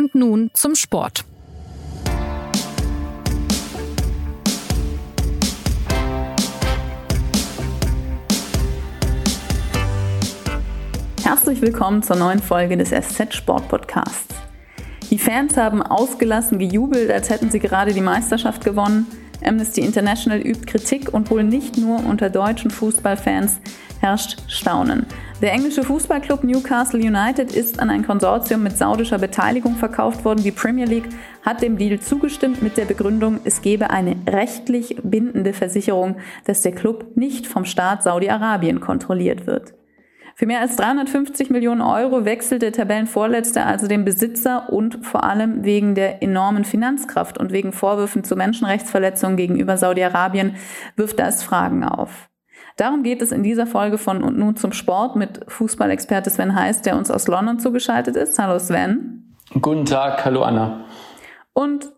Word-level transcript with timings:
Und 0.00 0.14
nun 0.14 0.50
zum 0.54 0.74
Sport. 0.76 1.26
Herzlich 11.22 11.60
willkommen 11.60 12.02
zur 12.02 12.16
neuen 12.16 12.38
Folge 12.38 12.78
des 12.78 12.88
SZ 12.88 13.34
Sport 13.34 13.68
Podcasts. 13.68 14.34
Die 15.10 15.18
Fans 15.18 15.58
haben 15.58 15.82
ausgelassen 15.82 16.58
gejubelt, 16.58 17.10
als 17.10 17.28
hätten 17.28 17.50
sie 17.50 17.58
gerade 17.58 17.92
die 17.92 18.00
Meisterschaft 18.00 18.64
gewonnen. 18.64 19.06
Amnesty 19.44 19.82
International 19.82 20.40
übt 20.40 20.64
Kritik 20.64 21.12
und 21.12 21.30
wohl 21.30 21.44
nicht 21.44 21.76
nur 21.76 22.02
unter 22.06 22.30
deutschen 22.30 22.70
Fußballfans 22.70 23.60
herrscht 24.00 24.38
Staunen. 24.48 25.04
Der 25.40 25.54
englische 25.54 25.84
Fußballclub 25.84 26.44
Newcastle 26.44 27.00
United 27.00 27.56
ist 27.56 27.80
an 27.80 27.88
ein 27.88 28.04
Konsortium 28.04 28.62
mit 28.62 28.76
saudischer 28.76 29.16
Beteiligung 29.16 29.76
verkauft 29.76 30.22
worden. 30.22 30.42
Die 30.42 30.50
Premier 30.50 30.84
League 30.84 31.08
hat 31.46 31.62
dem 31.62 31.78
Deal 31.78 31.98
zugestimmt 31.98 32.60
mit 32.60 32.76
der 32.76 32.84
Begründung, 32.84 33.40
es 33.44 33.62
gebe 33.62 33.88
eine 33.88 34.16
rechtlich 34.28 34.96
bindende 35.02 35.54
Versicherung, 35.54 36.18
dass 36.44 36.60
der 36.60 36.72
Club 36.72 37.16
nicht 37.16 37.46
vom 37.46 37.64
Staat 37.64 38.02
Saudi-Arabien 38.02 38.80
kontrolliert 38.80 39.46
wird. 39.46 39.72
Für 40.34 40.44
mehr 40.44 40.60
als 40.60 40.76
350 40.76 41.48
Millionen 41.48 41.80
Euro 41.80 42.26
wechselt 42.26 42.60
der 42.60 42.72
Tabellenvorletzte 42.72 43.64
also 43.64 43.86
den 43.86 44.04
Besitzer 44.04 44.70
und 44.70 45.06
vor 45.06 45.24
allem 45.24 45.64
wegen 45.64 45.94
der 45.94 46.22
enormen 46.22 46.64
Finanzkraft 46.64 47.38
und 47.38 47.50
wegen 47.50 47.72
Vorwürfen 47.72 48.24
zu 48.24 48.36
Menschenrechtsverletzungen 48.36 49.38
gegenüber 49.38 49.78
Saudi-Arabien 49.78 50.56
wirft 50.96 51.18
das 51.18 51.42
Fragen 51.42 51.82
auf. 51.82 52.29
Darum 52.80 53.02
geht 53.02 53.20
es 53.20 53.30
in 53.30 53.42
dieser 53.42 53.66
Folge 53.66 53.98
von 53.98 54.22
Und 54.22 54.38
nun 54.38 54.56
zum 54.56 54.72
Sport 54.72 55.14
mit 55.14 55.40
Fußballexperte 55.48 56.30
Sven 56.30 56.54
Heiß, 56.54 56.80
der 56.80 56.96
uns 56.96 57.10
aus 57.10 57.28
London 57.28 57.58
zugeschaltet 57.58 58.16
ist. 58.16 58.38
Hallo 58.38 58.58
Sven. 58.58 59.36
Guten 59.60 59.84
Tag, 59.84 60.24
hallo 60.24 60.44
Anna. 60.44 60.86
Und 61.52 61.92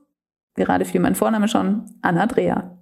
gerade 0.57 0.85
fiel 0.85 1.01
mein 1.01 1.15
Vorname 1.15 1.47
schon, 1.47 1.85
Anna 2.03 2.27
Dreher. 2.27 2.77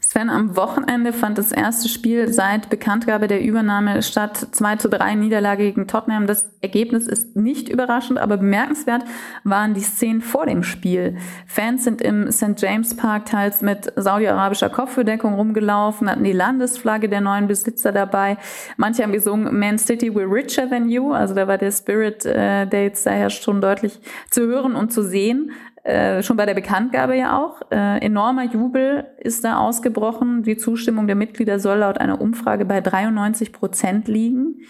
Sven, 0.00 0.30
am 0.30 0.56
Wochenende 0.56 1.12
fand 1.12 1.38
das 1.38 1.52
erste 1.52 1.88
Spiel 1.88 2.32
seit 2.32 2.68
Bekanntgabe 2.70 3.28
der 3.28 3.42
Übernahme 3.42 4.02
statt. 4.02 4.48
2 4.50 4.76
zu 4.76 4.88
3 4.88 5.14
Niederlage 5.14 5.64
gegen 5.64 5.86
Tottenham. 5.86 6.26
Das 6.26 6.50
Ergebnis 6.62 7.06
ist 7.06 7.36
nicht 7.36 7.68
überraschend, 7.68 8.18
aber 8.18 8.38
bemerkenswert 8.38 9.04
waren 9.44 9.74
die 9.74 9.80
Szenen 9.80 10.20
vor 10.20 10.46
dem 10.46 10.62
Spiel. 10.62 11.16
Fans 11.46 11.84
sind 11.84 12.02
im 12.02 12.32
St. 12.32 12.54
James 12.56 12.96
Park 12.96 13.26
teils 13.26 13.62
mit 13.62 13.92
saudi-arabischer 13.94 14.70
Kopfbedeckung 14.70 15.34
rumgelaufen, 15.34 16.10
hatten 16.10 16.24
die 16.24 16.32
Landesflagge 16.32 17.08
der 17.08 17.20
neuen 17.20 17.46
Besitzer 17.46 17.92
dabei. 17.92 18.38
Manche 18.76 19.02
haben 19.02 19.12
gesungen, 19.12 19.56
Man 19.58 19.78
City 19.78 20.10
we're 20.10 20.32
richer 20.32 20.68
than 20.68 20.88
you. 20.88 21.12
Also 21.12 21.34
da 21.34 21.46
war 21.46 21.58
der 21.58 21.70
Spirit, 21.70 22.24
äh, 22.26 22.66
der 22.66 22.84
jetzt 22.84 23.06
daher 23.06 23.30
schon 23.30 23.60
deutlich 23.60 24.00
zu 24.30 24.46
hören 24.46 24.74
und 24.74 24.92
zu 24.92 25.02
sehen. 25.02 25.52
Äh, 25.82 26.22
schon 26.22 26.36
bei 26.36 26.46
der 26.46 26.54
Bekanntgabe 26.54 27.16
ja 27.16 27.42
auch. 27.42 27.62
Äh, 27.70 28.04
enormer 28.04 28.44
Jubel 28.44 29.06
ist 29.18 29.44
da 29.44 29.58
ausgebrochen. 29.58 30.42
Die 30.42 30.56
Zustimmung 30.56 31.06
der 31.06 31.16
Mitglieder 31.16 31.58
soll 31.58 31.78
laut 31.78 31.98
einer 31.98 32.20
Umfrage 32.20 32.64
bei 32.64 32.80
93 32.80 33.52
Prozent 33.52 34.06
liegen. 34.06 34.60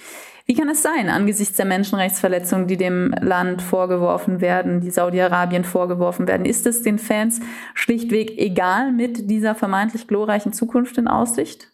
Wie 0.46 0.54
kann 0.54 0.68
es 0.68 0.82
sein, 0.82 1.08
angesichts 1.08 1.56
der 1.56 1.66
Menschenrechtsverletzungen, 1.66 2.66
die 2.66 2.76
dem 2.76 3.14
Land 3.20 3.62
vorgeworfen 3.62 4.40
werden, 4.40 4.80
die 4.80 4.90
Saudi-Arabien 4.90 5.64
vorgeworfen 5.64 6.26
werden? 6.26 6.44
Ist 6.44 6.66
es 6.66 6.82
den 6.82 6.98
Fans 6.98 7.40
schlichtweg 7.74 8.36
egal 8.36 8.90
mit 8.90 9.30
dieser 9.30 9.54
vermeintlich 9.54 10.08
glorreichen 10.08 10.52
Zukunft 10.52 10.98
in 10.98 11.06
Aussicht? 11.06 11.68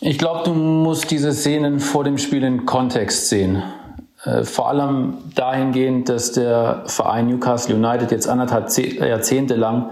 Ich 0.00 0.16
glaube, 0.16 0.44
du 0.44 0.54
musst 0.54 1.10
diese 1.10 1.32
Szenen 1.32 1.80
vor 1.80 2.04
dem 2.04 2.18
Spiel 2.18 2.44
in 2.44 2.64
Kontext 2.64 3.28
sehen. 3.28 3.62
Äh, 4.24 4.44
vor 4.44 4.68
allem 4.68 5.18
dahingehend, 5.34 6.08
dass 6.08 6.32
der 6.32 6.82
Verein 6.86 7.28
Newcastle 7.28 7.74
United 7.74 8.10
jetzt 8.10 8.28
anderthalb 8.28 8.70
Jahrzehnte 8.76 9.54
lang 9.54 9.90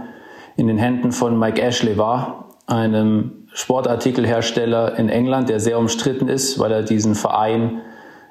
in 0.56 0.66
den 0.66 0.78
Händen 0.78 1.12
von 1.12 1.38
Mike 1.38 1.60
Ashley 1.60 1.96
war, 1.96 2.56
einem 2.66 3.46
Sportartikelhersteller 3.52 4.98
in 4.98 5.08
England, 5.08 5.48
der 5.48 5.60
sehr 5.60 5.78
umstritten 5.78 6.28
ist, 6.28 6.58
weil 6.58 6.72
er 6.72 6.82
diesen 6.82 7.14
Verein 7.14 7.80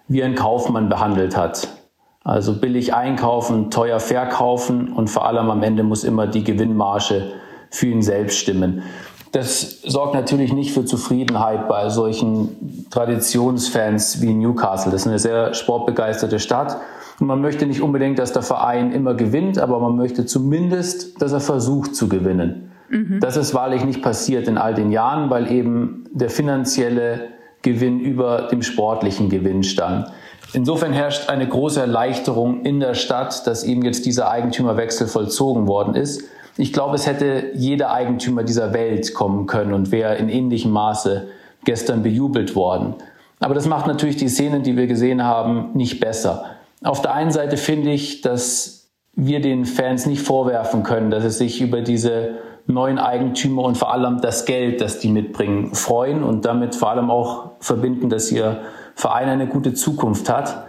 wie 0.08 0.24
ein 0.24 0.36
Kaufmann 0.36 0.90
behandelt 0.90 1.36
hat. 1.36 1.68
Also 2.24 2.60
billig 2.60 2.94
einkaufen, 2.94 3.70
teuer 3.72 4.00
verkaufen 4.00 4.92
und 4.92 5.10
vor 5.10 5.28
allem 5.28 5.50
am 5.50 5.64
Ende 5.64 5.84
muss 5.84 6.04
immer 6.04 6.28
die 6.28 6.44
Gewinnmarge 6.44 7.32
für 7.70 7.88
ihn 7.88 8.02
selbst 8.02 8.38
stimmen. 8.38 8.84
Das 9.36 9.82
sorgt 9.82 10.14
natürlich 10.14 10.54
nicht 10.54 10.72
für 10.72 10.86
Zufriedenheit 10.86 11.68
bei 11.68 11.90
solchen 11.90 12.88
Traditionsfans 12.90 14.22
wie 14.22 14.34
Newcastle. 14.34 14.94
Das 14.94 15.02
ist 15.02 15.08
eine 15.08 15.20
sehr 15.20 15.54
sportbegeisterte 15.54 16.40
Stadt. 16.40 16.78
Und 17.20 17.28
man 17.28 17.42
möchte 17.42 17.66
nicht 17.66 17.82
unbedingt, 17.82 18.18
dass 18.18 18.32
der 18.32 18.44
Verein 18.44 18.94
immer 18.94 19.14
gewinnt, 19.14 19.60
aber 19.60 19.82
man 19.82 19.98
möchte 19.98 20.26
zumindest, 20.26 21.22
dass 21.22 21.34
er 21.34 21.42
versucht 21.42 21.98
zu 21.98 22.08
gewinnen. 22.08 22.72
Mhm. 22.88 23.20
Das 23.20 23.36
ist 23.36 23.54
wahrlich 23.54 23.84
nicht 23.84 24.02
passiert 24.02 24.48
in 24.48 24.58
all 24.58 24.74
den 24.74 24.90
Jahren, 24.90 25.30
weil 25.30 25.52
eben 25.52 26.06
der 26.14 26.30
finanzielle 26.30 27.28
Gewinn 27.62 28.00
über 28.00 28.48
dem 28.50 28.62
sportlichen 28.62 29.28
Gewinn 29.28 29.64
stand. 29.64 30.08
Insofern 30.54 30.94
herrscht 30.94 31.28
eine 31.28 31.46
große 31.46 31.82
Erleichterung 31.82 32.64
in 32.64 32.80
der 32.80 32.94
Stadt, 32.94 33.46
dass 33.48 33.66
eben 33.66 33.84
jetzt 33.84 34.06
dieser 34.06 34.30
Eigentümerwechsel 34.30 35.08
vollzogen 35.08 35.68
worden 35.68 35.94
ist. 35.94 36.24
Ich 36.58 36.72
glaube, 36.72 36.96
es 36.96 37.06
hätte 37.06 37.52
jeder 37.54 37.92
Eigentümer 37.92 38.44
dieser 38.44 38.74
Welt 38.74 39.14
kommen 39.14 39.46
können 39.46 39.74
und 39.74 39.92
wäre 39.92 40.16
in 40.16 40.30
ähnlichem 40.30 40.72
Maße 40.72 41.28
gestern 41.66 42.04
bejubelt 42.04 42.56
worden. 42.56 42.96
Aber 43.40 43.54
das 43.54 43.68
macht 43.68 43.88
natürlich 43.88 44.16
die 44.16 44.30
Szenen, 44.30 44.64
die 44.64 44.78
wir 44.78 44.88
gesehen 44.88 45.24
haben, 45.24 45.72
nicht 45.74 46.00
besser. 46.00 46.46
Auf 46.84 47.02
der 47.02 47.14
einen 47.14 47.32
Seite 47.32 47.58
finde 47.58 47.92
ich, 47.92 48.22
dass 48.22 48.90
wir 49.16 49.42
den 49.42 49.66
Fans 49.66 50.06
nicht 50.06 50.22
vorwerfen 50.22 50.84
können, 50.84 51.12
dass 51.12 51.24
es 51.24 51.38
sich 51.38 51.62
über 51.62 51.82
diese 51.82 52.36
neuen 52.68 53.00
Eigentümer 53.00 53.64
und 53.64 53.78
vor 53.78 53.94
allem 53.94 54.22
das 54.22 54.46
Geld, 54.46 54.82
das 54.82 55.00
die 55.00 55.10
mitbringen, 55.10 55.76
freuen 55.76 56.24
und 56.24 56.46
damit 56.46 56.76
vor 56.76 56.90
allem 56.90 57.12
auch 57.12 57.52
verbinden, 57.60 58.10
dass 58.10 58.32
ihr 58.32 58.62
Verein 58.96 59.30
eine 59.30 59.48
gute 59.48 59.74
Zukunft 59.74 60.30
hat. 60.30 60.66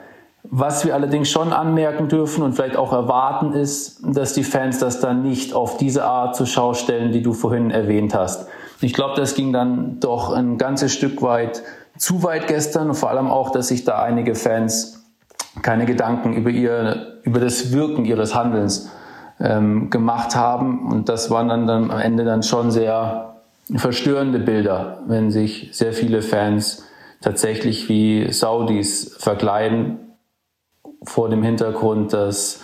Was 0.51 0.85
wir 0.85 0.95
allerdings 0.95 1.31
schon 1.31 1.53
anmerken 1.53 2.09
dürfen 2.09 2.43
und 2.43 2.53
vielleicht 2.53 2.77
auch 2.77 2.93
erwarten 2.93 3.53
ist, 3.53 4.01
dass 4.05 4.33
die 4.33 4.45
Fans 4.45 4.79
das 4.79 5.01
dann 5.01 5.23
nicht 5.23 5.55
auf 5.55 5.77
diese 5.77 6.05
Art 6.05 6.37
zur 6.37 6.47
Schau 6.47 6.75
stellen, 6.75 7.13
die 7.13 7.23
du 7.23 7.33
vorhin 7.33 7.71
erwähnt 7.71 8.15
hast. 8.15 8.49
Ich 8.81 8.93
glaube, 8.93 9.15
das 9.17 9.35
ging 9.35 9.53
dann 9.53 9.99
doch 10.01 10.33
ein 10.33 10.59
ganzes 10.59 10.93
Stück 10.93 11.23
weit 11.23 11.63
zu 11.97 12.23
weit 12.23 12.47
gestern 12.47 12.91
und 12.91 12.95
vor 12.95 13.11
allem 13.11 13.29
auch, 13.29 13.51
dass 13.51 13.69
sich 13.69 13.85
da 13.85 14.03
einige 14.03 14.35
Fans 14.35 15.05
keine 15.63 15.87
Gedanken 15.87 16.35
über 16.35 16.51
ihr, 16.51 17.19
über 17.23 17.41
das 17.41 17.73
Wirken 17.73 18.05
ihres 18.05 18.35
Handelns 18.35 18.91
ähm, 19.41 19.89
gemacht 19.89 20.37
haben. 20.37 20.93
Und 20.93 21.09
das 21.09 21.31
waren 21.31 21.49
dann, 21.49 21.67
dann 21.67 21.91
am 21.91 21.99
Ende 21.99 22.25
dann 22.25 22.43
schon 22.43 22.71
sehr 22.71 23.37
verstörende 23.75 24.39
Bilder, 24.39 24.99
wenn 25.07 25.31
sich 25.31 25.71
sehr 25.73 25.93
viele 25.93 26.21
Fans 26.23 26.85
tatsächlich 27.23 27.89
wie 27.89 28.31
Saudis 28.31 29.17
verkleiden 29.19 30.06
vor 31.05 31.29
dem 31.29 31.43
Hintergrund, 31.43 32.13
dass 32.13 32.61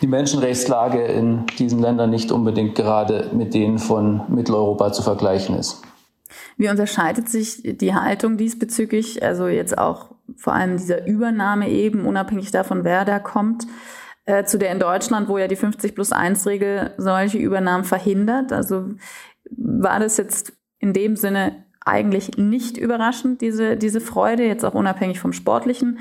die 0.00 0.06
Menschenrechtslage 0.06 1.04
in 1.04 1.46
diesen 1.58 1.80
Ländern 1.80 2.10
nicht 2.10 2.30
unbedingt 2.30 2.74
gerade 2.74 3.30
mit 3.32 3.54
denen 3.54 3.78
von 3.78 4.22
Mitteleuropa 4.28 4.92
zu 4.92 5.02
vergleichen 5.02 5.56
ist. 5.56 5.82
Wie 6.56 6.68
unterscheidet 6.68 7.28
sich 7.28 7.62
die 7.64 7.94
Haltung 7.94 8.36
diesbezüglich, 8.36 9.22
also 9.22 9.48
jetzt 9.48 9.78
auch 9.78 10.10
vor 10.36 10.52
allem 10.52 10.76
dieser 10.76 11.06
Übernahme 11.06 11.68
eben, 11.70 12.04
unabhängig 12.06 12.50
davon, 12.50 12.84
wer 12.84 13.04
da 13.04 13.18
kommt, 13.18 13.66
äh, 14.26 14.44
zu 14.44 14.58
der 14.58 14.72
in 14.72 14.78
Deutschland, 14.78 15.28
wo 15.28 15.38
ja 15.38 15.48
die 15.48 15.56
50 15.56 15.94
plus 15.94 16.12
1 16.12 16.46
Regel 16.46 16.92
solche 16.98 17.38
Übernahmen 17.38 17.84
verhindert? 17.84 18.52
Also 18.52 18.90
war 19.50 20.00
das 20.00 20.16
jetzt 20.16 20.52
in 20.80 20.92
dem 20.92 21.16
Sinne 21.16 21.64
eigentlich 21.84 22.36
nicht 22.36 22.76
überraschend, 22.76 23.40
diese, 23.40 23.76
diese 23.76 24.00
Freude, 24.00 24.44
jetzt 24.44 24.64
auch 24.64 24.74
unabhängig 24.74 25.20
vom 25.20 25.32
Sportlichen 25.32 25.98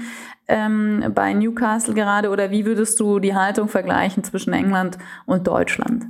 ähm, 0.48 1.04
bei 1.14 1.34
Newcastle 1.34 1.94
gerade? 1.94 2.30
Oder 2.30 2.52
wie 2.52 2.66
würdest 2.66 3.00
du 3.00 3.20
die 3.20 3.36
Haltung 3.36 3.68
vergleichen 3.68 4.24
zwischen 4.24 4.54
England 4.54 4.98
und 5.26 5.48
Deutschland? 5.48 6.06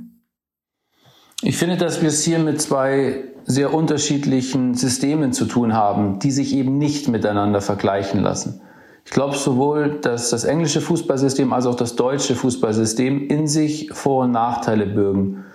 Ich 1.42 1.56
finde, 1.56 1.76
dass 1.76 2.02
wir 2.02 2.08
es 2.08 2.24
hier 2.24 2.40
mit 2.40 2.60
zwei 2.60 3.24
sehr 3.44 3.72
unterschiedlichen 3.72 4.74
Systemen 4.74 5.32
zu 5.32 5.44
tun 5.44 5.72
haben, 5.72 6.18
die 6.18 6.32
sich 6.32 6.54
eben 6.54 6.78
nicht 6.78 7.08
miteinander 7.08 7.60
vergleichen 7.60 8.20
lassen. 8.20 8.60
Ich 9.04 9.12
glaube 9.12 9.36
sowohl, 9.36 10.00
dass 10.02 10.28
das 10.28 10.44
englische 10.44 10.82
Fußballsystem 10.82 11.52
als 11.52 11.64
auch 11.64 11.76
das 11.76 11.96
deutsche 11.96 12.34
Fußballsystem 12.34 13.28
in 13.28 13.46
sich 13.46 13.90
Vor- 13.92 14.24
und 14.24 14.32
Nachteile 14.32 14.84
bürgen. 14.84 15.46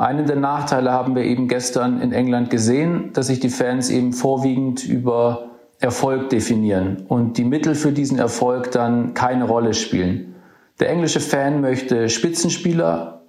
Einen 0.00 0.24
der 0.24 0.36
Nachteile 0.36 0.92
haben 0.92 1.14
wir 1.14 1.24
eben 1.24 1.46
gestern 1.46 2.00
in 2.00 2.14
England 2.14 2.48
gesehen, 2.48 3.12
dass 3.12 3.26
sich 3.26 3.38
die 3.38 3.50
Fans 3.50 3.90
eben 3.90 4.14
vorwiegend 4.14 4.82
über 4.82 5.50
Erfolg 5.78 6.30
definieren 6.30 7.04
und 7.06 7.36
die 7.36 7.44
Mittel 7.44 7.74
für 7.74 7.92
diesen 7.92 8.18
Erfolg 8.18 8.70
dann 8.70 9.12
keine 9.12 9.44
Rolle 9.44 9.74
spielen. 9.74 10.36
Der 10.78 10.88
englische 10.88 11.20
Fan 11.20 11.60
möchte 11.60 12.08
Spitzenspieler 12.08 13.24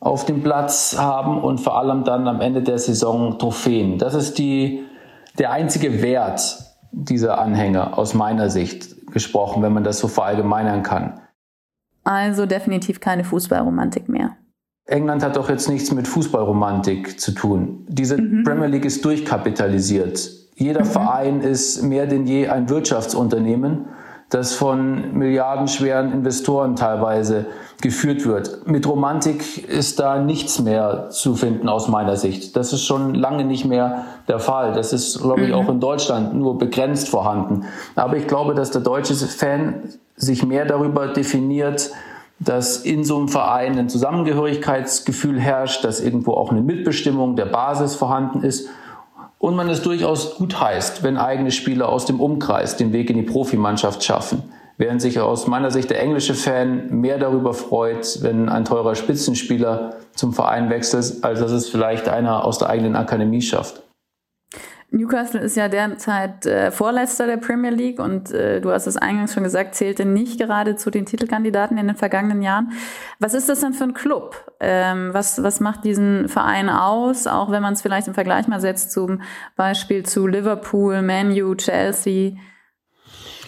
auf 0.00 0.24
dem 0.24 0.42
Platz 0.42 0.96
haben 0.98 1.44
und 1.44 1.60
vor 1.60 1.78
allem 1.78 2.02
dann 2.02 2.26
am 2.26 2.40
Ende 2.40 2.64
der 2.64 2.80
Saison 2.80 3.38
Trophäen. 3.38 3.96
Das 3.98 4.14
ist 4.14 4.36
die, 4.36 4.82
der 5.38 5.52
einzige 5.52 6.02
Wert 6.02 6.58
dieser 6.90 7.38
Anhänger 7.38 7.96
aus 7.96 8.14
meiner 8.14 8.50
Sicht 8.50 9.06
gesprochen, 9.12 9.62
wenn 9.62 9.72
man 9.72 9.84
das 9.84 10.00
so 10.00 10.08
verallgemeinern 10.08 10.82
kann. 10.82 11.20
Also 12.02 12.46
definitiv 12.46 12.98
keine 12.98 13.22
Fußballromantik 13.22 14.08
mehr. 14.08 14.39
England 14.86 15.22
hat 15.22 15.36
doch 15.36 15.48
jetzt 15.48 15.68
nichts 15.68 15.92
mit 15.92 16.08
Fußballromantik 16.08 17.20
zu 17.20 17.32
tun. 17.32 17.84
Diese 17.88 18.16
mhm. 18.16 18.44
Premier 18.44 18.66
League 18.66 18.84
ist 18.84 19.04
durchkapitalisiert. 19.04 20.30
Jeder 20.56 20.84
mhm. 20.84 20.88
Verein 20.88 21.40
ist 21.40 21.82
mehr 21.82 22.06
denn 22.06 22.26
je 22.26 22.48
ein 22.48 22.68
Wirtschaftsunternehmen, 22.68 23.86
das 24.30 24.54
von 24.54 25.12
milliardenschweren 25.18 26.12
Investoren 26.12 26.76
teilweise 26.76 27.46
geführt 27.80 28.26
wird. 28.26 28.66
Mit 28.66 28.86
Romantik 28.86 29.68
ist 29.68 29.98
da 29.98 30.20
nichts 30.20 30.60
mehr 30.60 31.10
zu 31.10 31.34
finden 31.34 31.68
aus 31.68 31.88
meiner 31.88 32.16
Sicht. 32.16 32.54
Das 32.56 32.72
ist 32.72 32.84
schon 32.84 33.14
lange 33.14 33.44
nicht 33.44 33.64
mehr 33.64 34.04
der 34.28 34.38
Fall. 34.38 34.72
Das 34.72 34.92
ist, 34.92 35.20
glaube 35.20 35.42
ich, 35.42 35.48
mhm. 35.48 35.54
auch 35.54 35.68
in 35.68 35.80
Deutschland 35.80 36.34
nur 36.34 36.58
begrenzt 36.58 37.08
vorhanden. 37.08 37.64
Aber 37.96 38.16
ich 38.16 38.28
glaube, 38.28 38.54
dass 38.54 38.70
der 38.70 38.82
deutsche 38.82 39.14
Fan 39.14 39.82
sich 40.14 40.46
mehr 40.46 40.64
darüber 40.64 41.08
definiert, 41.08 41.90
dass 42.40 42.78
in 42.78 43.04
so 43.04 43.18
einem 43.18 43.28
Verein 43.28 43.78
ein 43.78 43.88
Zusammengehörigkeitsgefühl 43.90 45.38
herrscht, 45.38 45.84
dass 45.84 46.00
irgendwo 46.00 46.32
auch 46.32 46.50
eine 46.50 46.62
Mitbestimmung 46.62 47.36
der 47.36 47.44
Basis 47.44 47.94
vorhanden 47.94 48.42
ist 48.42 48.68
und 49.38 49.56
man 49.56 49.68
es 49.68 49.82
durchaus 49.82 50.36
gut 50.36 50.58
heißt, 50.60 51.02
wenn 51.02 51.18
eigene 51.18 51.50
Spieler 51.50 51.90
aus 51.90 52.06
dem 52.06 52.18
Umkreis 52.18 52.76
den 52.76 52.92
Weg 52.92 53.10
in 53.10 53.16
die 53.16 53.22
Profimannschaft 53.22 54.02
schaffen. 54.02 54.42
Während 54.78 55.02
sich 55.02 55.20
aus 55.20 55.46
meiner 55.46 55.70
Sicht 55.70 55.90
der 55.90 56.00
englische 56.00 56.32
Fan 56.32 56.88
mehr 56.90 57.18
darüber 57.18 57.52
freut, 57.52 58.22
wenn 58.22 58.48
ein 58.48 58.64
teurer 58.64 58.94
Spitzenspieler 58.94 59.96
zum 60.14 60.32
Verein 60.32 60.70
wechselt, 60.70 61.22
als 61.22 61.40
dass 61.40 61.52
es 61.52 61.68
vielleicht 61.68 62.08
einer 62.08 62.46
aus 62.46 62.58
der 62.58 62.70
eigenen 62.70 62.96
Akademie 62.96 63.42
schafft. 63.42 63.82
Newcastle 64.92 65.40
ist 65.40 65.56
ja 65.56 65.68
derzeit 65.68 66.46
äh, 66.46 66.72
Vorletzter 66.72 67.26
der 67.26 67.36
Premier 67.36 67.70
League 67.70 68.00
und 68.00 68.32
äh, 68.32 68.60
du 68.60 68.72
hast 68.72 68.88
es 68.88 68.96
eingangs 68.96 69.32
schon 69.32 69.44
gesagt, 69.44 69.76
zählte 69.76 70.04
nicht 70.04 70.40
gerade 70.40 70.74
zu 70.74 70.90
den 70.90 71.06
Titelkandidaten 71.06 71.78
in 71.78 71.86
den 71.86 71.96
vergangenen 71.96 72.42
Jahren. 72.42 72.72
Was 73.20 73.34
ist 73.34 73.48
das 73.48 73.60
denn 73.60 73.72
für 73.72 73.84
ein 73.84 73.94
Club? 73.94 74.52
Ähm, 74.58 75.10
was, 75.12 75.42
was 75.42 75.60
macht 75.60 75.84
diesen 75.84 76.28
Verein 76.28 76.68
aus, 76.68 77.28
auch 77.28 77.52
wenn 77.52 77.62
man 77.62 77.74
es 77.74 77.82
vielleicht 77.82 78.08
im 78.08 78.14
Vergleich 78.14 78.48
mal 78.48 78.60
setzt 78.60 78.90
zum 78.90 79.22
Beispiel 79.56 80.04
zu 80.04 80.26
Liverpool, 80.26 81.02
Manu, 81.02 81.54
Chelsea? 81.54 82.32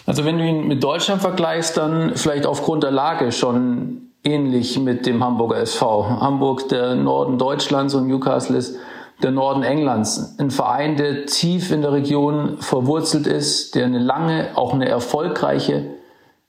Also 0.05 0.23
wenn 0.23 0.37
du 0.37 0.45
ihn 0.45 0.67
mit 0.67 0.81
Deutschland 0.81 1.21
vergleichst, 1.21 1.75
dann 1.75 2.15
vielleicht 2.15 2.45
aufgrund 2.45 2.83
der 2.83 2.91
Lage 2.91 3.33
schon 3.33 4.11
ähnlich 4.23 4.79
mit 4.79 5.05
dem 5.05 5.21
Hamburger 5.21 5.57
SV. 5.57 6.21
Hamburg, 6.21 6.69
der 6.69 6.95
Norden 6.95 7.37
Deutschlands 7.37 7.93
und 7.95 8.07
Newcastle 8.07 8.57
ist 8.57 8.77
der 9.21 9.31
Norden 9.31 9.63
Englands. 9.63 10.35
Ein 10.39 10.51
Verein, 10.51 10.97
der 10.97 11.25
tief 11.25 11.71
in 11.71 11.81
der 11.81 11.93
Region 11.93 12.57
verwurzelt 12.59 13.27
ist, 13.27 13.75
der 13.75 13.85
eine 13.85 13.99
lange, 13.99 14.49
auch 14.55 14.73
eine 14.73 14.87
erfolgreiche 14.87 15.85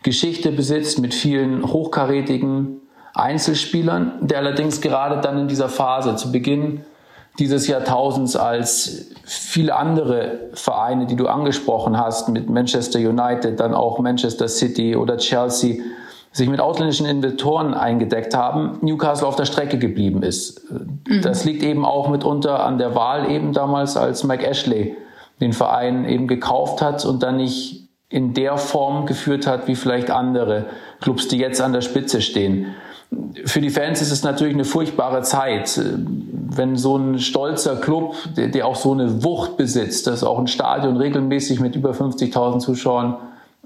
Geschichte 0.03 0.53
besitzt 0.53 0.99
mit 0.99 1.15
vielen 1.15 1.73
hochkarätigen 1.73 2.81
Einzelspielern, 3.15 4.19
der 4.21 4.39
allerdings 4.39 4.81
gerade 4.81 5.21
dann 5.21 5.39
in 5.39 5.49
dieser 5.49 5.69
Phase 5.69 6.17
zu 6.17 6.33
Beginn 6.33 6.85
dieses 7.39 7.67
Jahrtausends 7.67 8.37
als 8.37 9.11
viele 9.25 9.75
andere 9.75 10.51
Vereine, 10.53 11.07
die 11.07 11.17
du 11.17 11.27
angesprochen 11.27 11.99
hast, 11.99 12.29
mit 12.29 12.49
Manchester 12.49 12.99
United, 12.99 13.59
dann 13.59 13.75
auch 13.75 13.99
Manchester 13.99 14.47
City 14.47 14.95
oder 14.95 15.17
Chelsea, 15.17 15.83
sich 16.35 16.49
mit 16.49 16.61
ausländischen 16.61 17.07
Investoren 17.07 17.75
eingedeckt 17.75 18.35
haben, 18.35 18.79
Newcastle 18.83 19.27
auf 19.27 19.37
der 19.37 19.45
Strecke 19.45 19.79
geblieben 19.79 20.25
ist. 20.25 20.69
Mhm. 20.69 21.23
Das 21.23 21.45
liegt 21.45 21.63
eben 21.63 21.85
auch 21.85 22.09
mitunter 22.09 22.65
an 22.67 22.77
der 22.77 22.97
Wahl 22.97 23.31
eben 23.31 23.53
damals, 23.53 23.97
als 23.97 24.25
Mike 24.25 24.45
Ashley 24.45 24.97
den 25.41 25.53
Verein 25.53 26.05
eben 26.05 26.27
gekauft 26.27 26.83
hat 26.83 27.05
und 27.05 27.23
dann 27.23 27.37
nicht 27.37 27.89
in 28.09 28.35
der 28.35 28.59
Form 28.59 29.07
geführt 29.07 29.47
hat, 29.47 29.69
wie 29.69 29.77
vielleicht 29.77 30.11
andere 30.11 30.67
Clubs, 31.01 31.29
die 31.29 31.39
jetzt 31.39 31.61
an 31.61 31.73
der 31.73 31.83
Spitze 31.83 32.21
stehen. 32.21 32.75
Für 33.45 33.61
die 33.61 33.71
Fans 33.71 34.03
ist 34.03 34.11
es 34.11 34.25
natürlich 34.25 34.55
eine 34.55 34.65
furchtbare 34.65 35.23
Zeit, 35.23 35.81
wenn 36.57 36.77
so 36.77 36.97
ein 36.97 37.21
stolzer 37.21 37.77
Club, 37.77 38.17
der, 38.37 38.49
der 38.49 38.67
auch 38.67 38.77
so 38.77 38.93
eine 38.93 39.23
Wucht 39.23 39.57
besitzt, 39.57 40.09
dass 40.09 40.25
auch 40.25 40.41
ein 40.41 40.49
Stadion 40.49 40.97
regelmäßig 40.97 41.61
mit 41.61 41.77
über 41.77 41.93
50.000 41.93 42.59
Zuschauern 42.59 43.19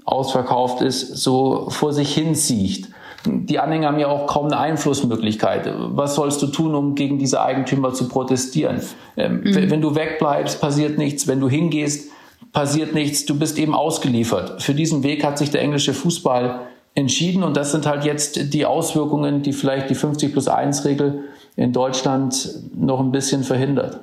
ausverkauft 0.05 0.81
ist, 0.81 1.17
so 1.17 1.69
vor 1.69 1.93
sich 1.93 2.13
hin 2.13 2.35
sieht. 2.35 2.89
Die 3.25 3.59
Anhänger 3.59 3.87
haben 3.87 3.99
ja 3.99 4.07
auch 4.07 4.27
kaum 4.27 4.45
eine 4.45 4.59
Einflussmöglichkeit. 4.59 5.71
Was 5.75 6.15
sollst 6.15 6.41
du 6.41 6.47
tun, 6.47 6.73
um 6.73 6.95
gegen 6.95 7.19
diese 7.19 7.41
Eigentümer 7.41 7.93
zu 7.93 8.07
protestieren? 8.07 8.81
Ähm, 9.17 9.41
mhm. 9.43 9.69
Wenn 9.69 9.81
du 9.81 9.95
wegbleibst, 9.95 10.61
passiert 10.61 10.97
nichts. 10.97 11.27
Wenn 11.27 11.41
du 11.41 11.49
hingehst, 11.49 12.11
passiert 12.53 12.93
nichts. 12.93 13.25
Du 13.25 13.37
bist 13.37 13.59
eben 13.59 13.75
ausgeliefert. 13.75 14.61
Für 14.61 14.73
diesen 14.73 15.03
Weg 15.03 15.25
hat 15.25 15.37
sich 15.37 15.51
der 15.51 15.61
englische 15.61 15.93
Fußball 15.93 16.61
entschieden 16.95 17.43
und 17.43 17.55
das 17.55 17.71
sind 17.71 17.85
halt 17.85 18.03
jetzt 18.03 18.53
die 18.53 18.65
Auswirkungen, 18.65 19.41
die 19.43 19.53
vielleicht 19.53 19.89
die 19.89 19.95
50 19.95 20.31
plus 20.31 20.47
1 20.47 20.85
Regel 20.85 21.25
in 21.55 21.73
Deutschland 21.73 22.49
noch 22.75 22.99
ein 22.99 23.11
bisschen 23.11 23.43
verhindert. 23.43 23.99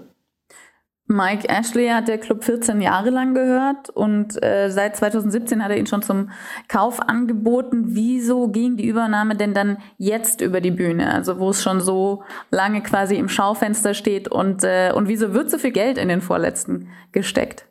Mike 1.09 1.49
Ashley 1.49 1.89
hat 1.89 2.09
der 2.09 2.19
Club 2.19 2.43
14 2.43 2.81
Jahre 2.81 3.11
lang 3.11 3.35
gehört 3.35 3.91
und 3.91 4.43
äh, 4.43 4.71
seit 4.71 4.97
2017 4.97 5.63
hat 5.63 5.71
er 5.71 5.79
ihn 5.79 5.87
schon 5.87 6.03
zum 6.03 6.31
Kauf 6.69 7.01
angeboten. 7.01 7.85
Wieso 7.89 8.49
ging 8.49 8.77
die 8.77 8.87
Übernahme 8.87 9.37
denn 9.37 9.55
dann 9.55 9.79
jetzt 9.99 10.41
über 10.41 10.61
die 10.61 10.73
Bühne? 10.73 11.13
Also 11.13 11.39
wo 11.39 11.51
es 11.51 11.63
schon 11.63 11.81
so 11.81 12.25
lange 12.51 12.83
quasi 12.83 13.15
im 13.17 13.29
Schaufenster 13.29 13.95
steht 13.95 14.27
und, 14.27 14.65
äh, 14.65 14.93
und 14.93 15.07
wieso 15.07 15.33
wird 15.33 15.49
so 15.49 15.59
viel 15.59 15.71
Geld 15.71 15.97
in 15.97 16.09
den 16.09 16.21
Vorletzten 16.21 16.89
gesteckt? 17.13 17.67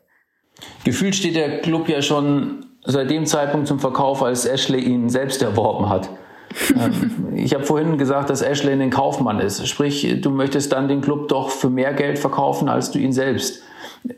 Gefühlt 0.84 1.14
steht 1.14 1.36
der 1.36 1.60
Club 1.60 1.88
ja 1.90 2.00
schon 2.00 2.64
seit 2.84 3.10
dem 3.10 3.26
Zeitpunkt 3.26 3.66
zum 3.66 3.80
Verkauf, 3.80 4.22
als 4.22 4.46
Ashley 4.46 4.80
ihn 4.80 5.10
selbst 5.10 5.42
erworben 5.42 5.90
hat. 5.90 6.08
Ähm, 6.74 7.34
ich 7.34 7.54
habe 7.54 7.64
vorhin 7.64 7.98
gesagt, 7.98 8.30
dass 8.30 8.42
Ashley 8.42 8.72
ein 8.72 8.90
Kaufmann 8.90 9.40
ist. 9.40 9.66
Sprich, 9.66 10.20
du 10.20 10.30
möchtest 10.30 10.72
dann 10.72 10.88
den 10.88 11.00
Club 11.00 11.28
doch 11.28 11.50
für 11.50 11.70
mehr 11.70 11.92
Geld 11.94 12.18
verkaufen, 12.18 12.68
als 12.68 12.90
du 12.90 12.98
ihn 12.98 13.12
selbst 13.12 13.62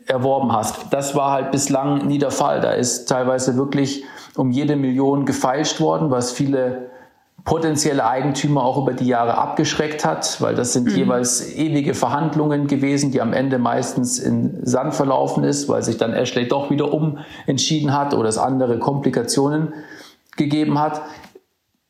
erworben 0.05 0.51
hast. 0.51 0.87
Das 0.91 1.15
war 1.15 1.31
halt 1.31 1.51
bislang 1.51 2.05
nie 2.07 2.19
der 2.19 2.31
Fall. 2.31 2.61
Da 2.61 2.71
ist 2.71 3.05
teilweise 3.05 3.57
wirklich 3.57 4.03
um 4.35 4.51
jede 4.51 4.75
Million 4.75 5.25
gefeilscht 5.25 5.81
worden, 5.81 6.11
was 6.11 6.31
viele 6.31 6.89
potenzielle 7.45 8.05
Eigentümer 8.05 8.63
auch 8.63 8.77
über 8.77 8.93
die 8.93 9.07
Jahre 9.07 9.37
abgeschreckt 9.37 10.05
hat, 10.05 10.39
weil 10.41 10.55
das 10.55 10.73
sind 10.73 10.87
mhm. 10.87 10.95
jeweils 10.95 11.55
ewige 11.55 11.93
Verhandlungen 11.93 12.67
gewesen, 12.67 13.11
die 13.11 13.21
am 13.21 13.33
Ende 13.33 13.57
meistens 13.57 14.19
in 14.19 14.59
Sand 14.65 14.93
verlaufen 14.93 15.43
ist, 15.43 15.67
weil 15.69 15.81
sich 15.81 15.97
dann 15.97 16.13
Ashley 16.13 16.47
doch 16.47 16.69
wieder 16.69 16.93
umentschieden 16.93 17.97
hat 17.97 18.13
oder 18.13 18.29
es 18.29 18.37
andere 18.37 18.77
Komplikationen 18.77 19.73
gegeben 20.37 20.79
hat. 20.79 21.01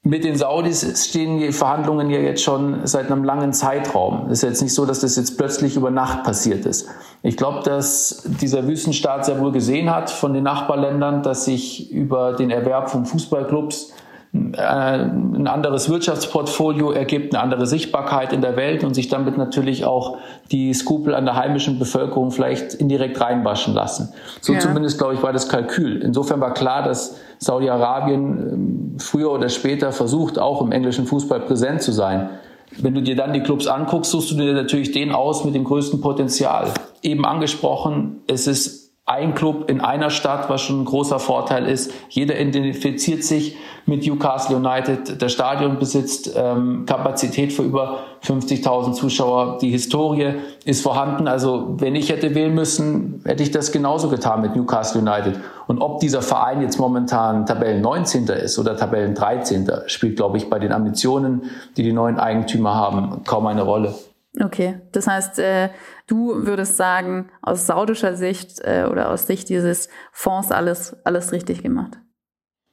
Mit 0.04 0.24
den 0.24 0.38
Saudis 0.38 1.10
stehen 1.10 1.40
die 1.40 1.51
Verhandlungen 1.51 2.09
ja 2.09 2.19
jetzt 2.19 2.42
schon 2.42 2.88
seit 2.88 3.12
einem 3.12 3.26
langen 3.26 3.52
Zeitraum. 3.52 4.28
Es 4.28 4.42
ist 4.42 4.50
jetzt 4.50 4.62
nicht 4.62 4.74
so, 4.74 4.85
dass 4.85 5.02
das 5.02 5.18
jetzt 5.18 5.38
plötzlich 5.38 5.76
über 5.76 5.92
Nacht 5.92 6.24
passiert 6.24 6.66
ist. 6.66 6.88
Ich 7.21 7.35
glaube, 7.35 7.64
dass 7.64 8.24
dieser 8.26 8.66
Wüstenstaat 8.66 9.26
sehr 9.26 9.42
wohl 9.42 9.52
gesehen 9.52 9.94
hat 9.94 10.09
von 10.09 10.33
den 10.33 10.44
Nachbarländern, 10.45 11.21
dass 11.21 11.44
sich 11.44 11.92
über 11.92 12.31
den 12.31 12.50
Erwerb 12.50 12.90
von 12.90 13.06
Fußballclubs 13.06 13.92
ein 14.31 15.48
anderes 15.48 15.90
Wirtschaftsportfolio 15.90 16.92
ergibt, 16.92 17.33
eine 17.33 17.42
andere 17.42 17.66
Sichtbarkeit 17.66 18.31
in 18.31 18.42
der 18.42 18.56
Welt 18.56 18.83
und 18.83 18.94
sich 18.94 19.07
damit 19.07 19.38
natürlich 19.38 19.86
auch 19.86 20.18
die 20.52 20.71
Skrupel 20.74 21.16
an 21.16 21.26
der 21.26 21.36
heimischen 21.36 21.80
Bevölkerung 21.80 22.30
vielleicht 22.30 22.76
indirekt 22.76 23.19
reinwaschen 23.19 23.74
lassen. 23.74 24.14
So 24.40 24.54
ja. 24.54 24.59
zumindest, 24.59 25.00
glaube 25.00 25.16
ich, 25.16 25.24
war 25.24 25.33
das 25.33 25.50
Kalkül. 25.50 26.04
Insofern 26.04 26.42
war 26.42 26.54
klar, 26.54 26.83
dass 26.83 27.18
Saudi-Arabien 27.40 28.21
ähm, 28.21 28.95
früher 29.00 29.31
oder 29.31 29.50
später 29.50 29.92
versucht, 29.92 30.38
auch 30.38 30.62
im 30.62 30.71
englischen 30.71 31.07
Fußball 31.07 31.40
präsent 31.40 31.81
zu 31.81 31.92
sein. 31.92 32.30
Wenn 32.78 32.94
du 32.94 33.02
dir 33.02 33.16
dann 33.16 33.33
die 33.33 33.42
Clubs 33.42 33.66
anguckst, 33.66 34.12
suchst 34.12 34.30
du 34.30 34.36
dir 34.36 34.54
natürlich 34.54 34.92
den 34.92 35.12
aus 35.12 35.44
mit 35.44 35.56
dem 35.56 35.64
größten 35.64 36.02
Potenzial. 36.02 36.68
Eben 37.02 37.26
angesprochen, 37.26 38.21
es 38.28 38.45
ist 38.45 38.89
ein 39.06 39.34
Club 39.34 39.72
in 39.72 39.82
einer 39.82 40.12
Stadt, 40.12 40.50
was 40.50 40.62
schon 40.62 40.82
ein 40.82 40.86
großer 40.86 41.18
Vorteil 41.18 41.66
ist. 41.66 41.92
Jeder 42.10 42.40
identifiziert 42.40 43.24
sich 43.24 43.58
mit 43.88 44.06
Newcastle 44.06 44.56
United. 44.56 45.20
Der 45.20 45.30
Stadion 45.30 45.80
besitzt 45.80 46.32
ähm, 46.36 46.86
Kapazität 46.86 47.52
für 47.52 47.64
über 47.64 48.02
50.000 48.24 48.94
Zuschauer. 48.94 49.58
Die 49.62 49.72
Historie 49.72 50.36
ist 50.64 50.84
vorhanden. 50.84 51.28
Also 51.28 51.76
wenn 51.80 51.96
ich 51.96 52.10
hätte 52.10 52.36
wählen 52.36 52.54
müssen, 52.54 53.24
hätte 53.26 53.42
ich 53.42 53.50
das 53.50 53.72
genauso 53.72 54.10
getan 54.10 54.42
mit 54.42 54.56
Newcastle 54.56 55.02
United. 55.02 55.40
Und 55.66 55.82
ob 55.82 56.00
dieser 56.00 56.22
Verein 56.22 56.62
jetzt 56.62 56.80
momentan 56.80 57.48
Tabellen 57.48 57.82
19. 57.82 58.28
ist 58.28 58.60
oder 58.60 58.78
Tabellen 58.78 59.16
13. 59.16 59.72
spielt, 59.88 60.18
glaube 60.18 60.38
ich, 60.38 60.52
bei 60.52 60.60
den 60.60 60.72
Ambitionen, 60.72 61.50
die 61.78 61.84
die 61.84 61.94
neuen 61.94 62.20
Eigentümer 62.20 62.76
haben, 62.76 63.24
kaum 63.26 63.48
eine 63.48 63.64
Rolle. 63.64 63.96
Okay, 64.40 64.81
das 64.92 65.07
heißt, 65.07 65.40
äh, 65.40 65.69
du 66.06 66.45
würdest 66.45 66.78
sagen, 66.78 67.31
aus 67.42 67.66
saudischer 67.66 68.16
Sicht 68.16 68.59
äh, 68.62 68.86
oder 68.90 69.09
aus 69.09 69.26
Sicht 69.26 69.50
dieses 69.50 69.90
Fonds 70.12 70.52
alles, 70.52 70.95
alles 71.04 71.31
richtig 71.31 71.64
gemacht? 71.64 71.98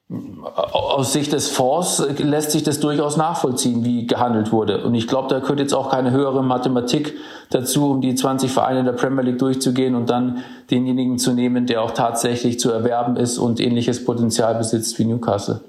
Aus 0.09 1.11
Sicht 1.11 1.33
des 1.33 1.49
Fonds 1.49 2.01
lässt 2.19 2.51
sich 2.51 2.63
das 2.63 2.79
durchaus 2.79 3.17
nachvollziehen, 3.17 3.83
wie 3.83 4.07
gehandelt 4.07 4.53
wurde. 4.53 4.85
Und 4.85 4.95
ich 4.95 5.05
glaube, 5.05 5.27
da 5.27 5.39
gehört 5.39 5.59
jetzt 5.59 5.73
auch 5.73 5.91
keine 5.91 6.11
höhere 6.11 6.43
Mathematik 6.43 7.15
dazu, 7.49 7.91
um 7.91 7.99
die 7.99 8.15
20 8.15 8.49
Vereine 8.49 8.79
in 8.81 8.85
der 8.85 8.93
Premier 8.93 9.23
League 9.23 9.39
durchzugehen 9.39 9.95
und 9.95 10.09
dann 10.09 10.43
denjenigen 10.71 11.17
zu 11.17 11.33
nehmen, 11.33 11.65
der 11.65 11.81
auch 11.81 11.91
tatsächlich 11.91 12.57
zu 12.57 12.71
erwerben 12.71 13.17
ist 13.17 13.37
und 13.37 13.59
ähnliches 13.59 14.05
Potenzial 14.05 14.55
besitzt 14.55 14.97
wie 14.97 15.05
Newcastle. 15.05 15.61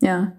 Ja. 0.00 0.32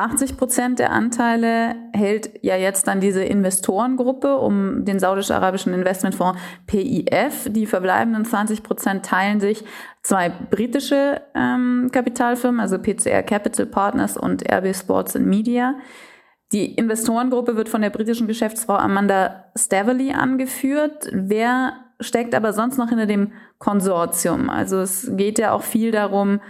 80 0.00 0.36
Prozent 0.36 0.78
der 0.78 0.92
Anteile 0.92 1.76
hält 1.92 2.30
ja 2.42 2.56
jetzt 2.56 2.86
dann 2.86 3.00
diese 3.00 3.22
Investorengruppe 3.22 4.38
um 4.38 4.84
den 4.84 4.98
saudisch-arabischen 4.98 5.74
Investmentfonds 5.74 6.40
PIF. 6.66 7.48
Die 7.50 7.66
verbleibenden 7.66 8.24
20 8.24 8.62
Prozent 8.62 9.04
teilen 9.04 9.40
sich 9.40 9.62
zwei 10.02 10.30
britische 10.30 11.20
ähm, 11.34 11.90
Kapitalfirmen, 11.92 12.60
also 12.60 12.78
PCR 12.78 13.22
Capital 13.22 13.66
Partners 13.66 14.16
und 14.16 14.50
RB 14.50 14.74
Sports 14.74 15.16
and 15.16 15.26
Media. 15.26 15.74
Die 16.52 16.74
Investorengruppe 16.74 17.56
wird 17.56 17.68
von 17.68 17.82
der 17.82 17.90
britischen 17.90 18.26
Geschäftsfrau 18.26 18.76
Amanda 18.76 19.44
Staveley 19.56 20.12
angeführt. 20.12 21.08
Wer 21.12 21.74
steckt 22.00 22.34
aber 22.34 22.52
sonst 22.54 22.78
noch 22.78 22.88
hinter 22.88 23.06
dem 23.06 23.32
Konsortium? 23.58 24.48
Also 24.48 24.80
es 24.80 25.10
geht 25.14 25.38
ja 25.38 25.52
auch 25.52 25.62
viel 25.62 25.92
darum, 25.92 26.40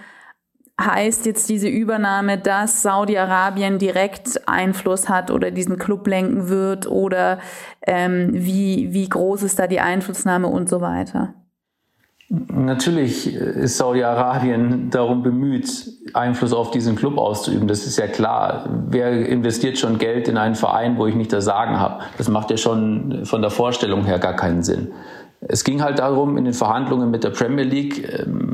heißt 0.81 1.27
jetzt 1.27 1.49
diese 1.49 1.69
Übernahme, 1.69 2.39
dass 2.39 2.83
Saudi-Arabien 2.83 3.79
direkt 3.79 4.49
Einfluss 4.49 5.09
hat 5.09 5.31
oder 5.31 5.51
diesen 5.51 5.79
Club 5.79 6.07
lenken 6.07 6.49
wird 6.49 6.87
oder 6.87 7.39
ähm, 7.87 8.31
wie, 8.33 8.93
wie 8.93 9.09
groß 9.09 9.43
ist 9.43 9.59
da 9.59 9.67
die 9.67 9.81
Einflussnahme 9.81 10.49
und 10.49 10.69
so 10.69 10.81
weiter? 10.81 11.35
Natürlich 12.33 13.35
ist 13.35 13.79
Saudi-Arabien 13.79 14.89
darum 14.91 15.25
bemüht, 15.25 15.69
Einfluss 16.15 16.53
auf 16.53 16.71
diesen 16.71 16.95
Club 16.95 17.19
auszuüben. 17.19 17.67
Das 17.67 17.87
ist 17.87 17.99
ja 17.99 18.07
klar. 18.07 18.69
Wer 18.89 19.27
investiert 19.27 19.79
schon 19.79 19.99
Geld 19.99 20.29
in 20.29 20.37
einen 20.37 20.55
Verein, 20.55 20.97
wo 20.97 21.09
ich 21.09 21.17
nicht 21.17 21.33
das 21.33 21.45
Sagen 21.45 21.81
habe? 21.81 22.05
Das 22.19 22.29
macht 22.29 22.53
ja 22.53 22.57
schon 22.57 23.25
von 23.25 23.43
der 23.43 23.51
Vorstellung 23.51 24.05
her 24.05 24.21
gar 24.21 24.37
keinen 24.37 24.63
Sinn. 24.63 24.93
Es 25.41 25.65
ging 25.65 25.83
halt 25.83 25.99
darum, 25.99 26.37
in 26.37 26.45
den 26.45 26.55
Verhandlungen 26.55 27.11
mit 27.11 27.25
der 27.25 27.31
Premier 27.31 27.65
League 27.65 28.07
ähm, 28.21 28.50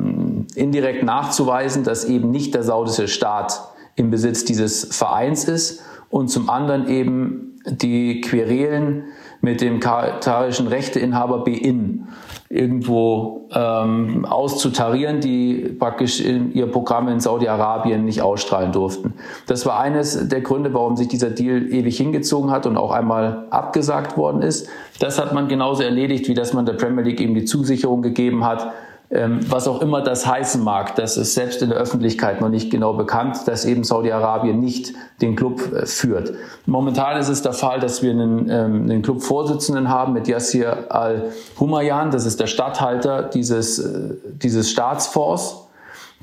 indirekt 0.56 1.02
nachzuweisen, 1.02 1.84
dass 1.84 2.04
eben 2.04 2.30
nicht 2.30 2.54
der 2.54 2.62
saudische 2.62 3.08
Staat 3.08 3.60
im 3.94 4.10
Besitz 4.10 4.44
dieses 4.44 4.84
Vereins 4.96 5.44
ist 5.44 5.82
und 6.10 6.28
zum 6.28 6.50
anderen 6.50 6.88
eben 6.88 7.60
die 7.66 8.20
Querelen 8.20 9.04
mit 9.40 9.60
dem 9.60 9.80
katarischen 9.80 10.66
Rechteinhaber 10.66 11.44
BIN 11.44 12.06
irgendwo 12.48 13.48
ähm, 13.52 14.24
auszutarieren, 14.24 15.20
die 15.20 15.76
praktisch 15.78 16.20
in 16.20 16.52
ihr 16.52 16.66
Programm 16.66 17.08
in 17.08 17.18
Saudi-Arabien 17.18 18.04
nicht 18.04 18.22
ausstrahlen 18.22 18.72
durften. 18.72 19.14
Das 19.46 19.66
war 19.66 19.80
eines 19.80 20.28
der 20.28 20.40
Gründe, 20.42 20.72
warum 20.72 20.96
sich 20.96 21.08
dieser 21.08 21.30
Deal 21.30 21.72
ewig 21.72 21.96
hingezogen 21.96 22.50
hat 22.50 22.66
und 22.66 22.76
auch 22.76 22.92
einmal 22.92 23.46
abgesagt 23.50 24.16
worden 24.16 24.42
ist. 24.42 24.68
Das 25.00 25.18
hat 25.18 25.34
man 25.34 25.48
genauso 25.48 25.82
erledigt, 25.82 26.28
wie 26.28 26.34
dass 26.34 26.52
man 26.52 26.66
der 26.66 26.74
Premier 26.74 27.02
League 27.02 27.20
eben 27.20 27.34
die 27.34 27.44
Zusicherung 27.44 28.02
gegeben 28.02 28.44
hat, 28.44 28.72
was 29.08 29.68
auch 29.68 29.82
immer 29.82 30.02
das 30.02 30.26
heißen 30.26 30.62
mag, 30.62 30.96
das 30.96 31.16
ist 31.16 31.34
selbst 31.34 31.62
in 31.62 31.70
der 31.70 31.78
Öffentlichkeit 31.78 32.40
noch 32.40 32.48
nicht 32.48 32.70
genau 32.70 32.92
bekannt, 32.92 33.46
dass 33.46 33.64
eben 33.64 33.84
Saudi-Arabien 33.84 34.58
nicht 34.58 34.94
den 35.20 35.36
Club 35.36 35.72
äh, 35.72 35.86
führt. 35.86 36.32
Momentan 36.66 37.16
ist 37.18 37.28
es 37.28 37.42
der 37.42 37.52
Fall, 37.52 37.78
dass 37.78 38.02
wir 38.02 38.10
einen, 38.10 38.50
ähm, 38.50 38.82
einen 38.82 39.02
Clubvorsitzenden 39.02 39.88
haben 39.88 40.12
mit 40.12 40.26
Yassir 40.26 40.86
Al-Humayan, 40.88 42.10
das 42.10 42.26
ist 42.26 42.40
der 42.40 42.48
Statthalter 42.48 43.22
dieses, 43.22 43.78
äh, 43.78 44.14
dieses 44.24 44.70
Staatsfonds, 44.70 45.68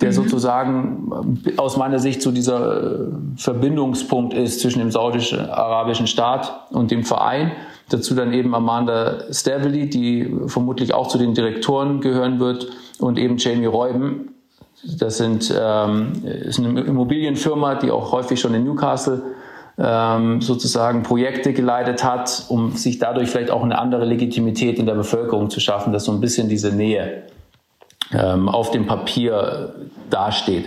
der 0.01 0.09
mhm. 0.09 0.13
sozusagen 0.15 1.41
äh, 1.45 1.57
aus 1.57 1.77
meiner 1.77 1.99
Sicht 1.99 2.21
so 2.21 2.31
dieser 2.31 3.07
Verbindungspunkt 3.37 4.33
ist 4.33 4.59
zwischen 4.59 4.79
dem 4.79 4.91
saudischen-arabischen 4.91 6.07
Staat 6.07 6.67
und 6.71 6.91
dem 6.91 7.05
Verein. 7.05 7.53
Dazu 7.89 8.15
dann 8.15 8.33
eben 8.33 8.55
Amanda 8.55 9.31
Staveley, 9.31 9.89
die 9.89 10.33
vermutlich 10.47 10.93
auch 10.93 11.07
zu 11.07 11.17
den 11.17 11.33
Direktoren 11.33 12.01
gehören 12.01 12.39
wird, 12.39 12.67
und 12.99 13.17
eben 13.17 13.37
Jamie 13.37 13.65
Reuben. 13.65 14.35
Das 14.97 15.17
sind, 15.17 15.53
ähm, 15.57 16.23
ist 16.23 16.59
eine 16.59 16.81
Immobilienfirma, 16.81 17.75
die 17.75 17.91
auch 17.91 18.11
häufig 18.11 18.39
schon 18.39 18.53
in 18.53 18.63
Newcastle 18.65 19.21
ähm, 19.77 20.41
sozusagen 20.41 21.03
Projekte 21.03 21.53
geleitet 21.53 22.03
hat, 22.03 22.45
um 22.49 22.71
sich 22.71 22.99
dadurch 22.99 23.29
vielleicht 23.29 23.49
auch 23.49 23.63
eine 23.63 23.77
andere 23.79 24.05
Legitimität 24.05 24.77
in 24.79 24.85
der 24.85 24.95
Bevölkerung 24.95 25.49
zu 25.49 25.59
schaffen, 25.59 25.93
dass 25.93 26.05
so 26.05 26.11
ein 26.11 26.19
bisschen 26.19 26.49
diese 26.49 26.75
Nähe 26.75 27.23
ähm, 28.11 28.49
auf 28.49 28.71
dem 28.71 28.85
Papier 28.85 29.73
dasteht. 30.09 30.65